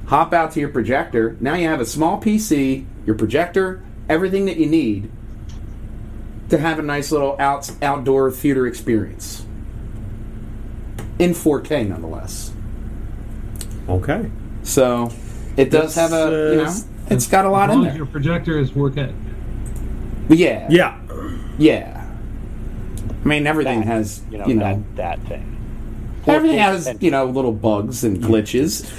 [0.08, 1.38] Hop out to your projector.
[1.40, 5.10] Now you have a small PC, your projector, everything that you need
[6.50, 9.46] to have a nice little out, outdoor theater experience
[11.20, 12.52] in 4K, nonetheless.
[13.88, 14.30] Okay.
[14.64, 15.12] So
[15.58, 16.76] it does That's, have a, you know, uh,
[17.10, 17.98] it's got a lot As in long as there.
[17.98, 19.14] your projector is 4K.
[20.30, 20.68] Yeah.
[20.70, 21.00] Yeah.
[21.58, 22.03] Yeah.
[23.24, 25.58] I mean, everything That, has, you know, you know, that that thing.
[26.28, 28.90] everything has, and- you know, little bugs and glitches.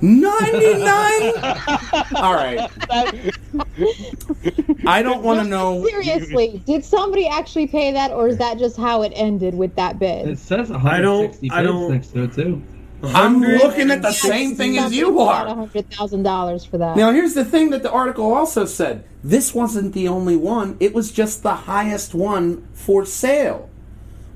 [0.02, 1.34] ninety nine.
[2.16, 2.68] All right,
[4.88, 5.86] I don't want to know.
[5.86, 10.00] Seriously, did somebody actually pay that, or is that just how it ended with that
[10.00, 10.28] bid?
[10.28, 12.64] It says I don't- 160 I don't- next to it too.
[13.04, 15.46] I'm looking at the same thing as you are.
[15.48, 16.98] hundred thousand dollars for that.
[16.98, 19.04] Now, here's the thing that the article also said.
[19.24, 23.70] This wasn't the only one, it was just the highest one for sale.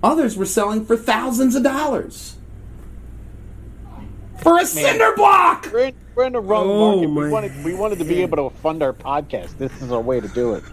[0.03, 2.35] Others were selling for thousands of dollars.
[4.37, 5.69] For a cinder block!
[5.71, 7.07] We're in, we're in the wrong Oh, market.
[7.09, 9.57] my We wanted we wanted to be able to fund our podcast.
[9.59, 10.63] This is a way to do it.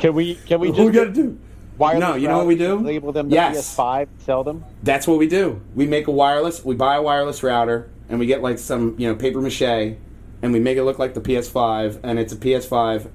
[0.00, 1.38] Can we can we What just we gotta do?
[1.78, 2.76] Wireless No, you know what we do?
[2.76, 3.74] Label them the Yes.
[3.76, 4.64] PS5, sell them.
[4.82, 5.60] That's what we do.
[5.74, 9.08] We make a wireless, we buy a wireless router, and we get like some, you
[9.08, 9.62] know, paper mache,
[10.42, 13.08] and we make it look like the PS5, and it's a PS5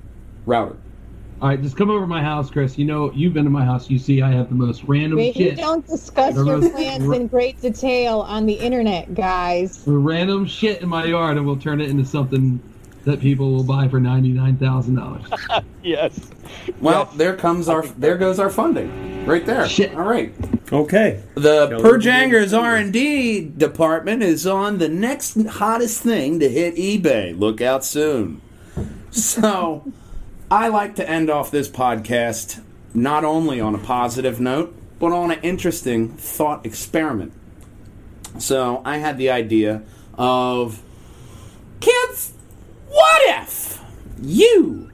[0.46, 0.76] router.
[1.42, 2.78] All right, just come over to my house, Chris.
[2.78, 3.90] You know, you've been to my house.
[3.90, 5.58] You see, I have the most random Maybe shit.
[5.58, 9.82] don't discuss your rest- plans in great detail on the internet, guys.
[9.86, 12.60] Random shit in my yard, and we'll turn it into something
[13.06, 15.24] that people will buy for ninety nine thousand dollars.
[15.82, 16.20] Yes.
[16.82, 17.18] Well, Yes.
[17.18, 19.66] there comes our, there goes our funding, right there.
[19.70, 19.96] Shit.
[19.96, 20.34] All right.
[20.74, 21.24] Okay.
[21.36, 22.54] The Shall Perjangers?
[22.54, 27.38] R and D department is on the next hottest thing to hit eBay.
[27.38, 28.42] Look out soon.
[29.10, 29.90] So,
[30.52, 32.62] I like to end off this podcast
[32.94, 37.32] not only on a positive note, but on an interesting thought experiment.
[38.38, 39.84] So, I had the idea
[40.18, 40.82] of
[41.80, 42.34] kids,
[42.90, 43.82] what if
[44.22, 44.92] you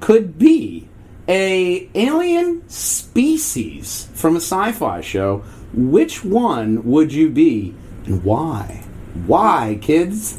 [0.00, 0.88] could be
[1.28, 7.74] a alien species from a sci-fi show, which one would you be
[8.06, 8.84] and why?
[9.26, 10.38] Why, kids?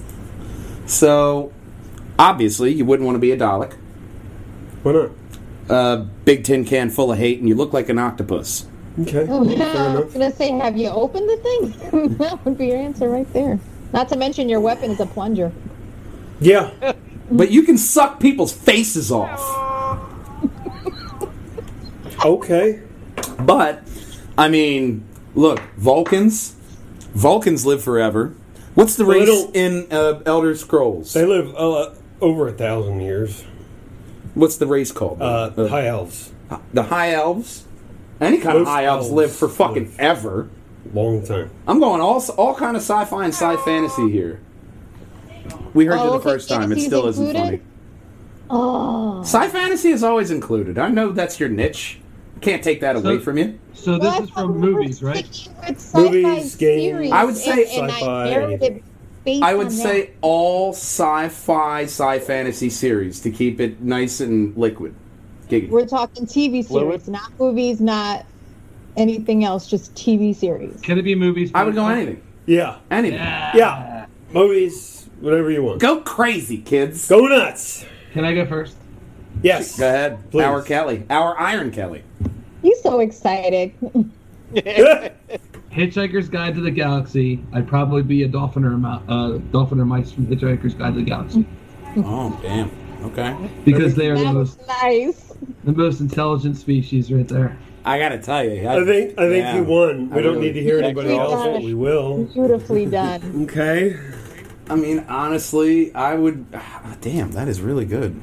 [0.86, 1.54] So,
[2.20, 3.74] obviously, you wouldn't want to be a Dalek.
[4.84, 5.12] Why not?
[5.70, 8.66] A big tin can full of hate, and you look like an octopus.
[9.00, 9.26] Okay.
[9.30, 12.18] Oh, Fair I was gonna say, have you opened the thing?
[12.18, 13.60] that would be your answer right there.
[13.94, 15.52] Not to mention your weapon is a plunger.
[16.42, 16.94] Yeah.
[17.32, 19.40] But you can suck people's faces off.
[22.26, 22.82] Okay.
[23.40, 23.84] But,
[24.38, 26.56] I mean, look, Vulcans.
[27.14, 28.34] Vulcans live forever.
[28.74, 31.14] What's the race don't- in uh, Elder Scrolls?
[31.14, 33.44] They live uh, over a thousand years.
[34.34, 35.22] What's the race called?
[35.22, 36.32] Uh, Uh, high elves.
[36.74, 37.66] the high elves.
[38.22, 40.00] Any kind of high elves elves live for fucking live.
[40.00, 40.50] ever.
[40.94, 41.50] Long time.
[41.68, 44.40] I'm going all all kind of sci-fi and sci fantasy here.
[45.74, 46.64] We heard Oh, you the okay, first time.
[46.64, 47.62] It fantasy's still isn't funny.
[48.50, 50.78] Oh, Sci fantasy is always included.
[50.78, 52.00] I know that's your niche.
[52.42, 53.60] Can't take that away So- from you.
[53.74, 55.26] So this Well, is from movies, right?
[55.26, 57.12] sticking with sci-fi Movies, games.
[57.12, 58.84] I would say and, and sci-fi, I narrowed it
[59.24, 60.10] based I would say that.
[60.22, 64.94] all sci-fi, sci fantasy series to keep it nice and liquid.
[65.50, 65.70] Giggity.
[65.70, 67.02] We're talking TV Fluid?
[67.04, 68.26] series, not movies, not
[68.98, 70.80] anything else, just TV series.
[70.82, 71.52] Can it be movies?
[71.56, 72.22] I would go anything.
[72.46, 72.78] Yeah.
[72.90, 73.20] Anything.
[73.20, 74.06] Yeah.
[74.34, 75.80] Movies, whatever you want.
[75.80, 77.08] Go crazy, kids.
[77.08, 77.86] Go nuts.
[78.14, 78.76] Can I go first?
[79.42, 79.80] Yes.
[79.80, 80.30] Go ahead.
[80.32, 80.44] Please.
[80.44, 81.04] Our Kelly.
[81.10, 82.04] Our Iron Kelly.
[82.62, 83.74] You so excited.
[85.72, 87.44] Hitchhiker's Guide to the Galaxy.
[87.54, 90.94] I'd probably be a dolphin or a mou- uh, dolphin or mice from Hitchhiker's Guide
[90.94, 91.46] to the Galaxy
[91.98, 92.70] Oh, damn.
[93.06, 93.36] Okay.
[93.66, 95.34] because they are the that was most nice.
[95.64, 97.58] the most intelligent species right there.
[97.84, 98.68] I gotta tell you.
[98.70, 99.56] I think I think yeah.
[99.56, 100.10] you won.
[100.12, 101.56] We I don't really- need to hear anybody Excellent.
[101.56, 102.26] else, we will.
[102.26, 103.44] Beautifully done.
[103.50, 103.98] Okay.
[104.72, 106.46] I mean, honestly, I would.
[106.54, 108.20] ah, damn, that is really good.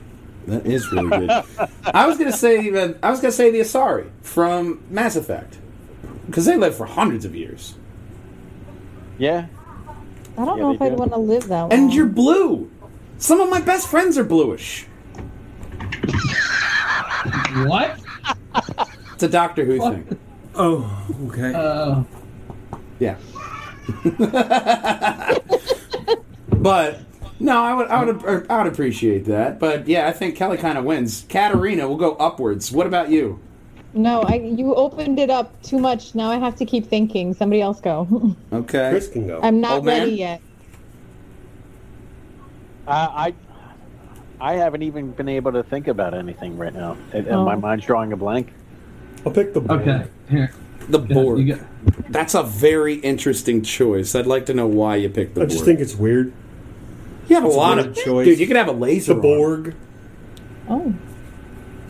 [0.47, 1.31] That is really good.
[1.85, 2.97] I was gonna say that.
[3.03, 5.59] I was gonna say the Asari from Mass Effect
[6.27, 7.75] because they lived for hundreds of years.
[9.19, 9.47] Yeah.
[10.39, 10.95] I don't Yeah, know if they I'd do.
[10.97, 11.73] want to live that long.
[11.73, 12.71] And you're blue.
[13.19, 14.87] Some of my best friends are bluish.
[17.67, 17.99] What?
[19.15, 20.19] It's a Doctor Who thing.
[20.55, 21.53] Oh, okay.
[21.55, 22.05] Uh,
[23.01, 23.17] Yeah.
[26.63, 27.01] but
[27.41, 29.59] no, I would, I would, I would appreciate that.
[29.59, 31.25] But yeah, I think Kelly kind of wins.
[31.29, 32.73] Katarina will go upwards.
[32.73, 33.41] What about you?
[33.95, 36.15] No, I you opened it up too much.
[36.15, 37.33] Now I have to keep thinking.
[37.35, 38.37] Somebody else go.
[38.53, 38.91] Okay.
[38.91, 39.41] Chris can go.
[39.43, 40.01] I'm not Old man?
[40.03, 40.41] ready yet.
[42.87, 43.35] Uh, I
[44.41, 47.45] I haven't even been able to think about anything right now, and, and Oh.
[47.45, 48.53] my mind's drawing a blank.
[49.27, 49.81] I'll pick the Borg.
[49.83, 50.07] okay.
[50.31, 50.53] Here.
[50.89, 51.39] The Yeah, Borg.
[51.39, 54.15] you get- That's a very interesting choice.
[54.15, 55.51] I'd like to know why you picked the I Borg.
[55.51, 56.33] just think it's weird.
[57.29, 58.27] You have a lot of choice.
[58.27, 58.39] dude.
[58.39, 59.15] You could have a laser.
[59.15, 59.21] The.
[59.21, 59.75] Borg,
[60.69, 60.93] Oh.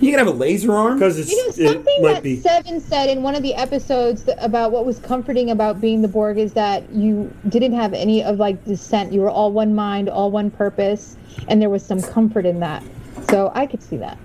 [0.00, 0.98] You could have a laser arm.
[0.98, 2.36] because it's You know, it something might that be.
[2.36, 6.38] Seven said in one of the episodes about what was comforting about being the Borg
[6.38, 9.12] is that you didn't have any of like dissent.
[9.12, 11.16] You were all one mind, all one purpose,
[11.48, 12.84] and there was some comfort in that.
[13.28, 14.16] So I could see that.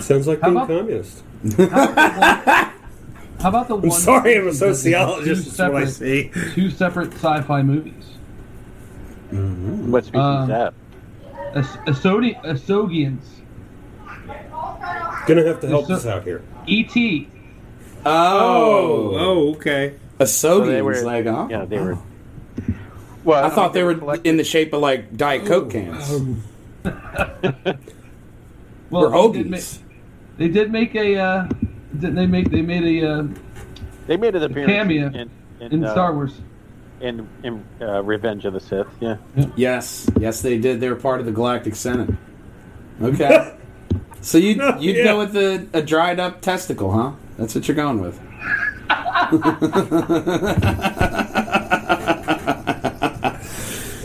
[0.00, 1.22] Sounds like How being about- communist.
[3.40, 3.84] How about the one?
[3.86, 5.56] I'm sorry, I'm a two sociologist.
[5.56, 6.52] That's what I separate, see.
[6.54, 7.94] two separate sci-fi movies.
[9.32, 10.74] What species Um, is that?
[11.54, 13.22] As- Asodi- Asogians.
[15.26, 16.42] Gonna have to help So- us out here.
[16.66, 17.28] E.T.
[18.04, 19.94] Oh, oh, okay.
[20.18, 21.46] a So were- like, oh.
[21.50, 21.98] Yeah, they were.
[23.24, 26.42] Well, I thought they were collected- in the shape of like Diet Coke cans Um,
[28.90, 29.78] Well, or they did, make, hoagies.
[30.38, 31.16] they did make a.
[31.16, 31.48] Uh,
[31.98, 32.50] didn't they make?
[32.50, 33.24] They made a uh,
[34.06, 35.30] They made an appearance cameo in,
[35.60, 36.40] in, in uh, Star Wars.
[37.02, 38.86] In, in uh, Revenge of the Sith.
[39.00, 39.16] Yeah.
[39.56, 40.80] Yes, yes, they did.
[40.80, 42.10] They were part of the Galactic Senate.
[43.02, 43.54] Okay,
[44.20, 45.04] so you you'd Yeah.
[45.04, 47.12] go with the, a dried up testicle, huh?
[47.36, 48.18] That's what you're going with.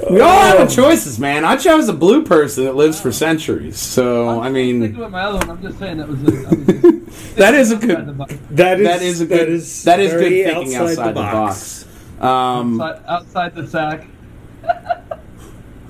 [0.10, 1.44] we all have choices, man.
[1.44, 3.78] I chose a blue person that lives for centuries.
[3.78, 6.22] So I mean, about my other one, I'm just saying that was.
[6.22, 8.18] A, that was that is a good.
[8.18, 8.34] box.
[8.52, 9.40] that is That is a good.
[9.40, 11.77] That is, that is good thinking outside, the box.
[12.20, 14.08] Um, outside, outside the sack.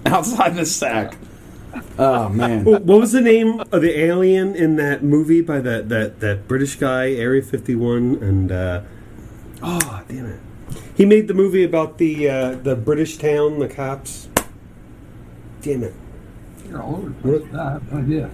[0.05, 1.17] outside the sack.
[1.97, 2.65] Oh man.
[2.65, 6.75] What was the name of the alien in that movie by that that, that British
[6.75, 8.15] guy, Area 51?
[8.21, 8.81] And, uh,
[9.61, 10.39] oh, damn it.
[10.95, 14.29] He made the movie about the uh, the British town, the cops.
[15.61, 15.93] Damn it.
[16.67, 17.55] You're all over the place.
[17.55, 18.31] I have no idea.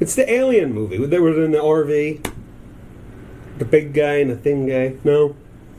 [0.00, 1.04] It's the alien movie.
[1.06, 2.33] They were in the RV.
[3.58, 4.94] The big guy and the thin guy.
[5.04, 5.34] No?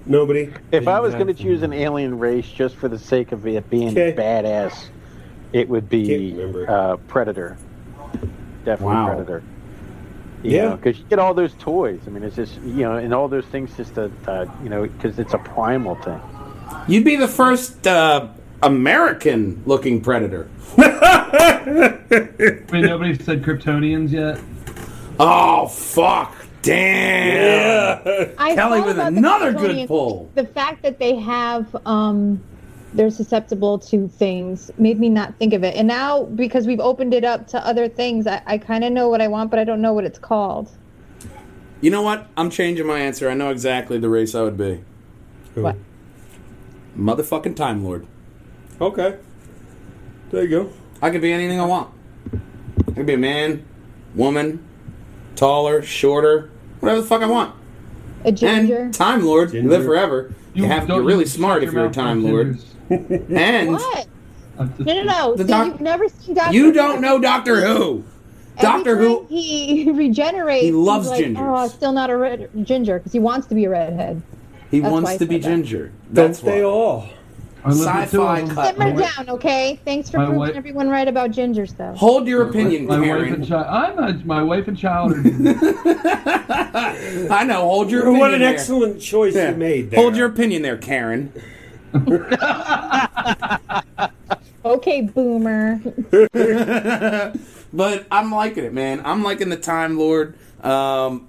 [0.06, 0.54] Nobody?
[0.72, 3.70] If I was going to choose an alien race just for the sake of it
[3.70, 4.14] being Okay.
[4.14, 4.88] badass,
[5.52, 6.70] it would be Can't remember.
[6.70, 7.58] uh, Predator.
[8.64, 9.08] Definitely Wow.
[9.08, 9.44] Predator.
[10.44, 10.76] Yeah.
[10.76, 12.02] because you get all those toys.
[12.06, 14.84] I mean, it's just you know, and all those things just to uh, you know,
[14.84, 16.22] because it's a primal thing.
[16.88, 18.28] You'd be the first uh,
[18.62, 20.48] American looking predator.
[20.78, 24.40] I mean, nobody said Kryptonians yet.
[25.18, 26.36] Oh fuck!
[26.66, 28.32] Damn.
[28.38, 30.30] I Kelly thought with another good pull.
[30.36, 32.42] The fact that they have, um,
[32.94, 35.76] they're susceptible to things made me not think of it.
[35.76, 39.10] And now, because we've opened it up to other things, I, I kind of know
[39.10, 40.72] what I want, but I don't know what it's called.
[41.82, 42.28] You know what?
[42.36, 43.30] I'm changing my answer.
[43.30, 44.84] I know exactly the race I would be.
[45.54, 45.76] What?
[46.98, 48.08] Motherfucking Time Lord.
[48.82, 49.18] Okay.
[50.32, 50.74] There you go.
[51.02, 51.94] I could be anything I want.
[52.88, 53.66] I could be a man,
[54.16, 54.66] woman,
[55.36, 56.50] taller, shorter,
[56.86, 57.54] whatever the fuck I want.
[58.24, 58.78] A ginger?
[58.84, 60.34] And Time Lord, you live forever.
[60.54, 62.60] You, have, don't- you're really smart if you're a Time Lord.
[62.90, 64.08] And what?
[64.60, 65.36] No, no, no.
[65.36, 68.04] The See, doc- you've never seen Doctor you don't know Doctor Who.
[68.62, 69.26] Doctor Who.
[69.28, 70.64] He regenerates.
[70.66, 71.64] He loves he's like, gingers.
[71.66, 74.22] Oh, still not a red ginger because he wants to be a redhead.
[74.70, 75.48] He That's wants to be that.
[75.50, 75.88] ginger.
[76.14, 77.10] Don't That's they all?
[77.72, 78.56] Sci-fi of them.
[78.56, 78.76] cut.
[78.76, 79.80] Simmer down, okay?
[79.86, 81.96] Thanks for My proving wife- everyone right about ginger stuff.
[81.98, 83.34] Hold your opinion, my wife Karen.
[83.34, 83.66] and child.
[83.68, 85.14] I'm not, my wife and child.
[85.14, 85.22] Are,
[87.32, 87.62] I know.
[87.62, 88.20] Hold your opinion.
[88.20, 88.54] What an there.
[88.54, 89.52] excellent choice Yeah.
[89.52, 90.00] you made there.
[90.02, 91.32] Hold your opinion there, Karen.
[94.66, 95.80] Okay, boomer.
[97.74, 99.02] But I'm liking it, man.
[99.06, 100.36] I'm liking the Time Lord.
[100.64, 101.28] Um,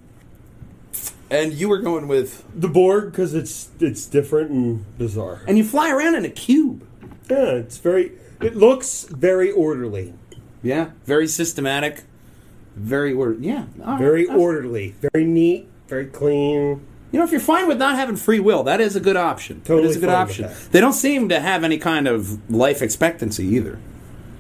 [1.30, 5.42] and you were going with, the Borg because it's it's different and bizarre.
[5.46, 6.86] and you fly around in a cube.
[7.30, 8.12] Yeah, it's very.
[8.40, 10.14] It looks very orderly.
[10.62, 12.04] Yeah, very systematic.
[12.76, 13.36] Very order.
[13.40, 13.98] Yeah, all right.
[13.98, 14.94] Very orderly.
[15.12, 15.68] Very neat.
[15.88, 16.86] Very clean.
[17.12, 19.62] You know, if you're fine with not having free will, that is a good option.
[19.62, 20.46] Totally that is a good fine with option.
[20.48, 20.72] that.
[20.72, 23.78] They don't seem to have any kind of life expectancy either.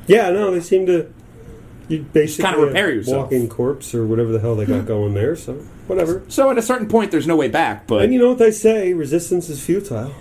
[0.06, 1.10] Yeah, no, they seem to.
[1.88, 3.24] You basically kinda repair a yourself.
[3.30, 5.36] walking corpse or whatever the hell they got going there.
[5.36, 5.54] So
[5.86, 6.22] whatever.
[6.28, 7.86] So at a certain point, there's no way back.
[7.86, 8.92] But And you know what they say?
[8.92, 10.12] Resistance is futile.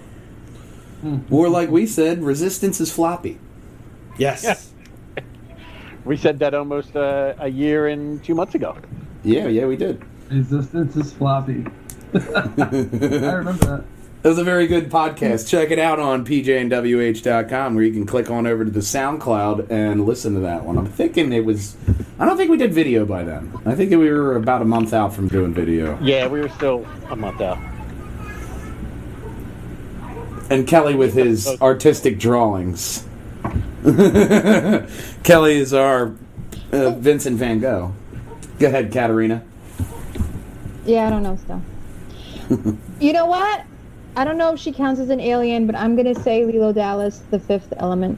[1.32, 3.40] or like we said, resistance is floppy.
[4.18, 4.72] Yes.
[6.06, 8.78] We said that almost uh, a year and two months ago.
[9.24, 10.04] Yeah, yeah, we did.
[10.30, 11.66] Resistance is floppy.
[12.14, 12.20] I
[13.34, 13.84] remember that.
[14.26, 15.48] It was a very good podcast.
[15.48, 20.04] Check it out on pjnwh.com where you can click on over to the SoundCloud and
[20.04, 20.80] listen to that one.
[20.80, 21.78] I'm thinking it was.
[22.18, 23.54] I don't think we did video by then.
[23.68, 26.00] I think we were about a month out from doing video.
[26.02, 27.60] Yeah, we were still a month out.
[30.50, 33.06] And Kelly with his artistic drawings.
[35.24, 36.16] Kelly is our
[36.72, 37.94] uh, Vincent Van Gogh.
[38.58, 39.46] Go ahead, Katarina.
[40.84, 41.62] Yeah, I don't know stuff.
[43.00, 43.66] you know what?
[44.16, 47.22] I don't know if she counts as an alien, but I'm gonna say Leeloo Dallas,
[47.32, 48.18] the fifth element.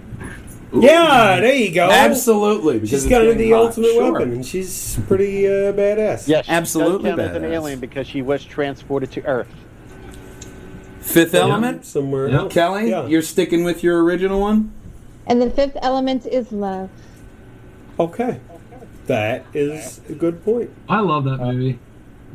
[0.74, 1.90] Yeah, there you go.
[1.90, 2.76] Absolutely.
[2.76, 3.66] because She's it's kind of getting the hot.
[3.68, 4.12] ultimate Sure.
[4.12, 6.28] weapon, and she's pretty uh, badass.
[6.28, 9.48] Yes, she Absolutely does count as an alien because she was transported to Earth.
[11.00, 11.86] Fifth element.
[11.86, 12.28] somewhere.
[12.28, 12.48] Yeah.
[12.50, 13.08] Kelly, Yeah.
[13.08, 14.74] you're sticking with your original one?
[15.26, 16.90] And the fifth element is love.
[18.00, 18.40] okay.
[19.08, 20.70] That is a good point.
[20.90, 21.80] I love that movie.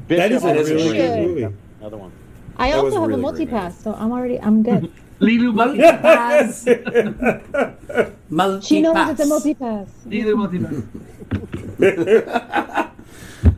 [0.09, 1.55] That is a really good movie.
[1.81, 2.13] Another one.
[2.57, 3.23] I That also have really a great.
[3.23, 4.91] multi-pass, so I'm already I'm good.
[5.21, 6.65] Leeloo multi Multi-pass.
[8.67, 9.89] she knows it's a multi-pass.
[10.09, 10.59] Leeloo multi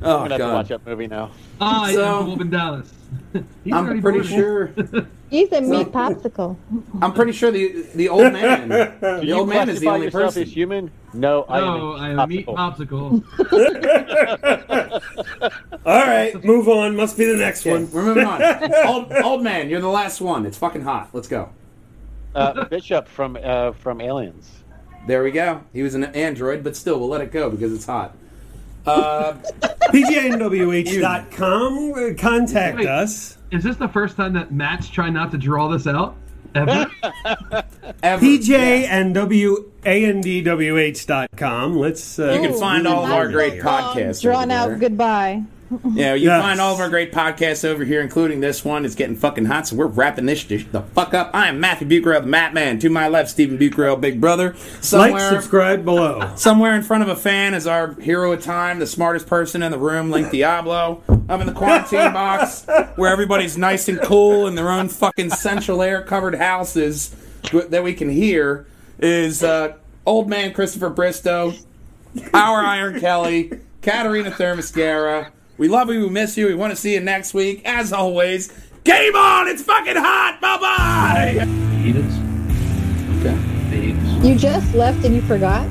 [0.02, 1.30] Oh, I'm gonna have to watch that movie now.
[1.60, 2.92] Ah, So- yeah, Wolf in Dallas.
[3.64, 4.24] He's I'm pretty born.
[4.24, 4.66] sure.
[5.30, 6.56] He's a meat popsicle.
[7.02, 8.68] I'm pretty sure the the old man.
[9.00, 10.42] The old man is the only person.
[10.42, 10.90] as human?
[11.12, 11.64] No, I am.
[11.64, 13.22] No, a I am a meat popsicle.
[13.22, 15.02] popsicle.
[15.86, 16.94] All right, move on.
[16.96, 17.90] Must be the next one.
[17.90, 18.42] We're moving on.
[18.86, 20.46] old, old man, you're the last one.
[20.46, 21.10] It's fucking hot.
[21.12, 21.50] Let's go.
[22.34, 24.50] Uh, Bishop from uh, from Aliens.
[25.06, 25.62] There we go.
[25.72, 28.16] He was an android, but still, we'll let it go because it's hot.
[28.86, 29.34] Uh,
[29.92, 31.92] PGNWH.com.
[31.94, 32.86] uh, Contact Wait.
[32.86, 33.38] us.
[33.50, 36.16] Is this the first time that Matt's trying not to draw this out?
[36.54, 36.86] Ever?
[38.02, 38.24] ever.
[38.24, 38.98] PJ Yeah.
[38.98, 39.14] and
[40.54, 41.76] WANDWH.com.
[41.76, 42.18] Let's.
[42.18, 44.22] Uh, You can find all of our great podcasts.
[44.22, 44.88] Drawn over out there.
[45.82, 46.00] Goodbye.
[46.00, 46.42] Yeah, you Yes.
[46.42, 48.84] find all of our great podcasts over here, including this one.
[48.84, 51.30] It's getting fucking hot, so we're wrapping this shit the fuck up.
[51.34, 52.78] I am Matthew Bucarell, the Matt Man.
[52.80, 54.54] To my left, Stephen Bucarell, Big Brother.
[54.92, 56.30] like, subscribe below.
[56.36, 59.70] somewhere in front of a fan is our hero of time, the smartest person in
[59.72, 61.02] the room, Link Diablo.
[61.28, 62.66] I'm in the quarantine box,
[62.96, 67.14] where everybody's nice and cool in their own fucking central air covered houses
[67.52, 68.66] that we can hear,
[68.98, 69.74] is uh,
[70.06, 71.52] old man Christopher Bristow,
[72.32, 73.50] our Iron Kelly,
[73.82, 75.30] Katarina Thermoscara.
[75.56, 76.00] We love you.
[76.00, 76.46] We miss you.
[76.46, 77.62] We want to see you next week.
[77.64, 78.48] As always,
[78.82, 79.48] game on!
[79.48, 80.38] It's fucking hot.
[80.40, 81.46] Bye bye.
[81.84, 82.04] Eat it.
[83.20, 83.86] Okay.
[83.90, 84.24] Eat.
[84.24, 85.66] You just left and you forgot.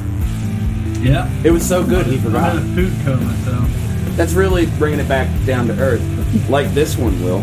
[1.01, 1.29] Yeah.
[1.43, 2.05] It was so good.
[2.05, 2.55] He I'm in forgot.
[2.57, 3.59] a food coma, so.
[4.15, 6.01] That's really bringing it back down to earth,
[6.49, 7.39] like this one will.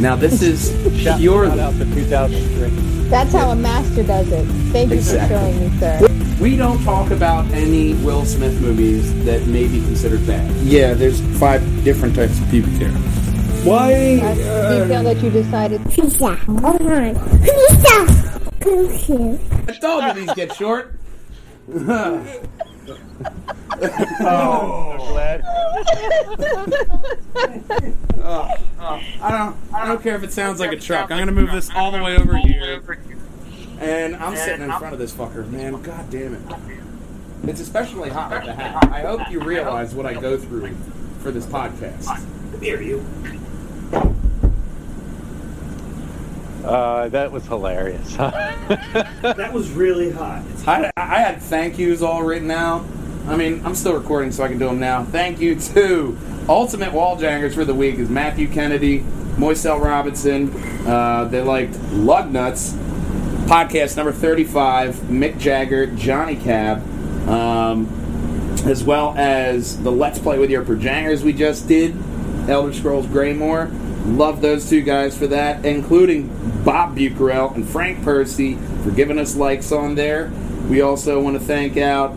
[0.00, 0.70] Now this is
[1.02, 1.48] Shout, purely.
[1.48, 3.08] shout out to 2003.
[3.08, 4.44] That's how a master does it.
[4.72, 5.36] Thank you Exactly.
[5.36, 6.07] for showing me, sir.
[6.40, 10.48] We don't talk about any Will Smith movies that may be considered bad.
[10.58, 12.90] Yeah, there's five different types of pubic hair.
[13.64, 14.20] Why?
[14.20, 15.90] That's Uh, detail that you decided.
[15.90, 16.36] Pizza.
[16.36, 17.14] Hold on.
[17.40, 18.06] Pizza.
[18.60, 19.40] Thank you.
[19.66, 20.94] I told you these get short.
[21.68, 22.32] Glad.
[28.80, 29.56] I don't.
[29.74, 31.10] I don't care if it sounds like a truck.
[31.10, 32.80] I'm gonna move this all the way over here,
[33.80, 35.48] and I'm sitting in front of this fucker.
[35.50, 36.40] Man, god damn it!
[37.44, 38.88] It's especially hot with the hat.
[38.90, 40.74] I hope you realize what I go through
[41.20, 42.06] for this podcast.
[42.06, 43.04] Come Here you.
[46.64, 48.16] Uh, that was hilarious.
[49.22, 50.42] That was really hot.
[50.66, 52.84] I, I had thank yous all written out.
[53.26, 55.04] I mean, I'm still recording, so I can do them now.
[55.04, 56.18] Thank you to
[56.48, 59.00] Ultimate Walljangers for the week is Matthew Kennedy,
[59.36, 60.50] Moiselle Robinson.
[60.86, 62.76] Uh, they liked Lug Nuts.
[63.48, 66.86] Podcast number 35, Mick Jagger, Johnny Cab,
[67.26, 67.86] um,
[68.66, 71.96] as well as the Let's Play with Your Projangers we just did,
[72.46, 73.70] Elder Scrolls Greymoor.
[74.04, 76.28] Love those two guys for that, including
[76.62, 80.30] Bob Bucarell and Frank Percy for giving us likes on there.
[80.68, 82.14] We also want to thank out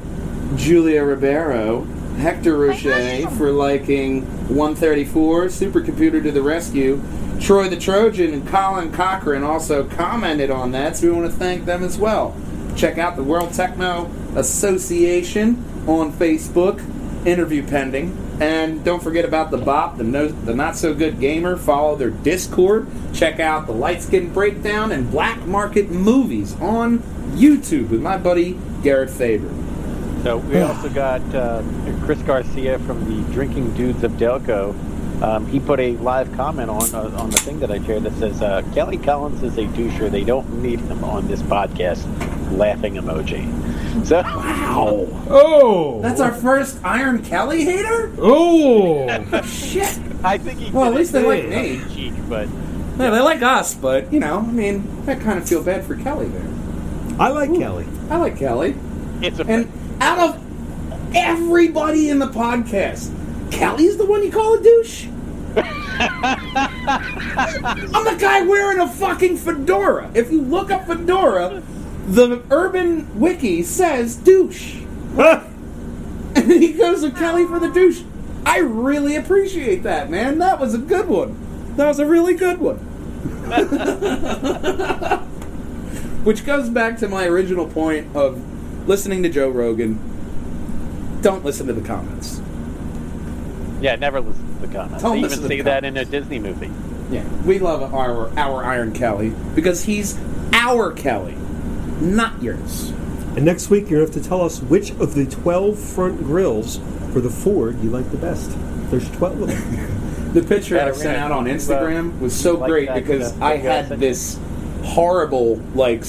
[0.57, 1.85] Julia Ribeiro,
[2.17, 7.01] Hector Roche for liking 134, Supercomputer to the Rescue.
[7.41, 11.65] Troy the Trojan and Colin Cochran also commented on that, so we want to thank
[11.65, 12.35] them as well.
[12.75, 16.79] Check out the World Tecmo Association on Facebook,
[17.25, 18.15] interview pending.
[18.39, 21.57] And don't forget about the BOP, the, no, the Not So Good Gamer.
[21.57, 22.87] Follow their Discord.
[23.13, 26.99] Check out the Light Skin Breakdown and Black Market Movies on
[27.35, 29.49] YouTube with my buddy Garrett Faber.
[30.23, 31.63] So we also got uh,
[32.03, 34.75] Chris Garcia from the Drinking Dudes of Delco.
[35.21, 38.13] Um, he put a live comment on uh, on the thing that I shared that
[38.13, 40.09] says uh, Kelly Collins is a doucher.
[40.09, 42.05] They don't need him on this podcast.
[42.57, 43.45] Laughing emoji.
[44.05, 45.07] So Wow.
[45.33, 48.11] Oh, That's our first Iron Kelly hater?
[48.19, 49.07] oh.
[49.43, 49.97] Shit.
[50.23, 50.71] I think he.
[50.71, 51.95] Well, at least they like in me.
[51.95, 52.49] Cheek, but
[52.97, 55.95] Yeah, they like us, but, you know, I mean, I kind of feel bad for
[55.95, 56.47] Kelly there.
[57.19, 57.85] I like Kelly.
[58.09, 58.75] I like Kelly.
[59.21, 59.45] it's a.
[59.45, 59.71] And
[60.01, 63.11] out of everybody in the podcast,
[63.51, 65.05] Kelly's the one you call a douche?
[65.53, 65.65] I'm
[68.05, 70.09] the guy wearing a fucking fedora.
[70.13, 71.61] If you look up fedora,
[72.07, 74.77] the Urban Wiki says douche.
[76.33, 78.03] And he goes to Kelly for the douche.
[78.45, 80.39] I really appreciate that, man.
[80.39, 81.35] That was a good one.
[81.75, 82.77] That was a really good one.
[86.23, 89.99] Which goes back to my original point of listening to Joe Rogan.
[91.21, 92.39] Don't listen to the comments.
[93.81, 95.03] yeah, never listen the comments.
[95.03, 96.71] Don't they even see say the that in a Disney movie.
[97.09, 100.17] Yeah, we love our our Iron Kelly because he's
[100.53, 101.35] our Kelly,
[101.99, 102.91] not yours.
[103.35, 106.17] And next week, you're going to have to tell us which of the 12 front
[106.21, 106.81] grills
[107.13, 108.51] for the Ford you like the best.
[108.91, 109.97] There's 12 of them.
[110.31, 113.57] The picture Yeah, I sent out on do, Instagram was so like great because I
[113.57, 114.39] had this
[114.81, 116.05] horrible like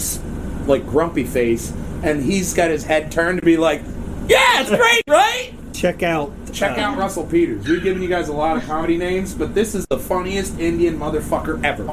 [0.66, 1.72] like grumpy face,
[2.04, 3.82] and he's got his head turned to be like,
[4.28, 5.52] "Yeah, it's great, right?"
[5.82, 6.30] Check out.
[6.52, 7.66] Check uh, out Russell Peters.
[7.66, 10.96] We've given you guys a lot of comedy names, but this is the funniest Indian
[10.96, 11.90] motherfucker ever.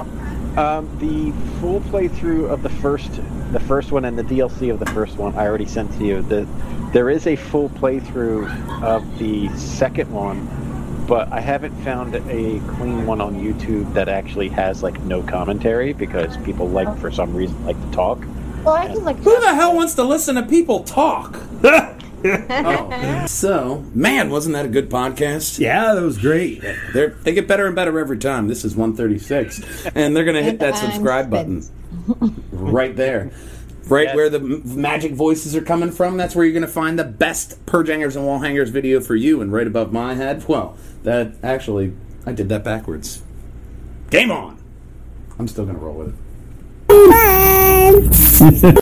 [0.60, 3.10] Um, the full playthrough of the first,
[3.52, 6.22] the first one, and the DLC of the first one, I already sent to you.
[6.22, 6.48] The,
[6.94, 10.48] there is a full playthrough of the second one,
[11.08, 15.94] but I haven't found a clean one on YouTube that actually has like no commentary
[15.94, 18.20] because people like, for some reason, like to talk.
[18.64, 19.18] Well, I can like.
[19.18, 21.40] Who the hell wants to listen to people talk?
[22.26, 23.26] oh.
[23.28, 25.60] So, man, wasn't that a good podcast?
[25.60, 26.62] Yeah, that was great.
[26.94, 28.48] They're, they get better and better every time.
[28.48, 29.88] This is 136.
[29.96, 31.64] And they're going to hit that subscribe button
[32.52, 33.32] right there.
[33.88, 34.16] Right Yes.
[34.16, 37.66] where the magic voices are coming from, that's where you're going to find the best
[37.66, 39.42] Purge Hangers and Wall Hangers video for you.
[39.42, 43.24] And right above my head, well, that actually, I did that backwards.
[44.12, 44.62] Game on!
[45.40, 46.16] I'm still going to roll with it.
[46.88, 48.60] Bye.